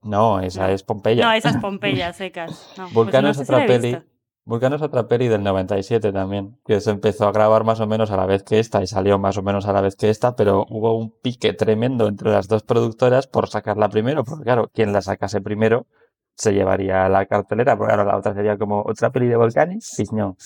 [0.07, 0.73] No, esa No.
[0.73, 1.25] es Pompeya.
[1.25, 2.73] No, esas Pompeya secas.
[2.77, 3.97] No, pues Vulcano no es otra peli.
[4.45, 8.11] Vulcano es otra peli del 97 también, que se empezó a grabar más o menos
[8.11, 10.37] a la vez que esta y salió más o menos a la vez que esta,
[10.37, 14.93] pero hubo un pique tremendo entre las dos productoras por sacarla primero, porque claro, quien
[14.93, 15.85] la sacase primero
[16.33, 20.13] se llevaría la cartelera, porque claro, la otra sería como otra peli de volcanes, pues
[20.13, 20.37] no.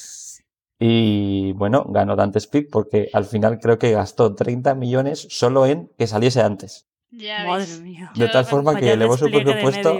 [0.79, 5.91] Y bueno, ganó Dante Speed porque al final creo que gastó 30 millones solo en
[5.95, 6.87] que saliese antes.
[7.11, 7.81] Ya Madre ves.
[7.81, 8.11] mía.
[8.15, 9.99] De Yo- tal forma que elevó su presupuesto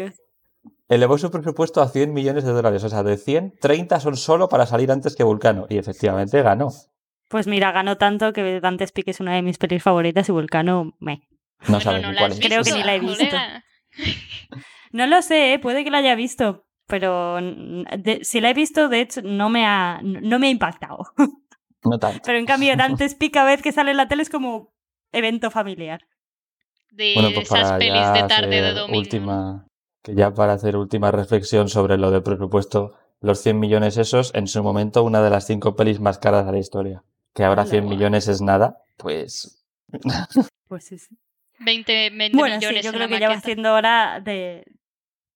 [0.88, 2.84] elevó su presupuesto a 100 millones de dólares.
[2.84, 5.66] O sea, de 100, 30 son solo para salir antes que Vulcano.
[5.70, 6.70] Y efectivamente ganó.
[7.30, 10.94] Pues mira, ganó tanto que Dante's Peak es una de mis pelis favoritas y Vulcano
[11.00, 11.28] me.
[11.62, 12.40] No Bueno, sabes no ni la cuál es.
[12.42, 13.26] Creo que ni la he visto.
[14.92, 15.60] No lo sé, ¿eh?
[15.60, 19.66] puede que la haya visto, pero de- si la he visto, de hecho, no me
[19.66, 21.06] ha, no me ha impactado.
[21.84, 22.20] No tanto.
[22.26, 24.74] Pero en cambio, Dante's Peak a vez que sale en la tele es como
[25.14, 26.02] evento familiar.
[26.92, 29.00] De Bueno, pues esas para pelis de tarde de domingo.
[29.00, 29.66] última,
[30.04, 34.48] que ya para hacer última reflexión sobre lo de presupuesto, los 100 millones esos, en
[34.48, 37.04] su momento una de las cinco pelis más caras de la historia.
[37.34, 37.72] Que ahora Hola.
[37.72, 39.64] 100 millones es nada, pues
[40.68, 41.18] Pues sí, sí.
[41.60, 44.66] 20, 20 Bueno, sí, millones yo en creo que ya va siendo hora de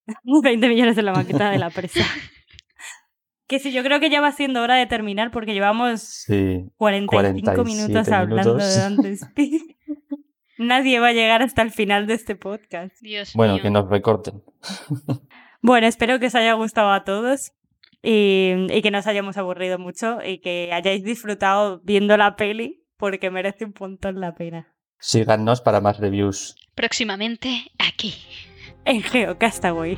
[0.23, 1.99] 20 millones en la maqueta de la presa.
[3.47, 6.65] que sí, yo creo que ya va siendo hora de terminar porque llevamos sí.
[6.77, 8.75] 45 minutos 47 hablando minutos.
[8.75, 9.74] de Dante's Peak.
[10.57, 12.95] Nadie va a llegar hasta el final de este podcast.
[13.01, 13.63] Dios Bueno, mío.
[13.63, 14.43] que nos recorten.
[15.61, 17.51] Bueno, espero que os haya gustado a todos
[18.03, 22.83] y, y que no os hayamos aburrido mucho y que hayáis disfrutado viendo la peli
[22.97, 24.67] porque merece un montón la pena.
[24.99, 26.55] Síganos para más reviews.
[26.75, 28.13] Próximamente aquí.
[28.85, 29.97] En GeoCastaway.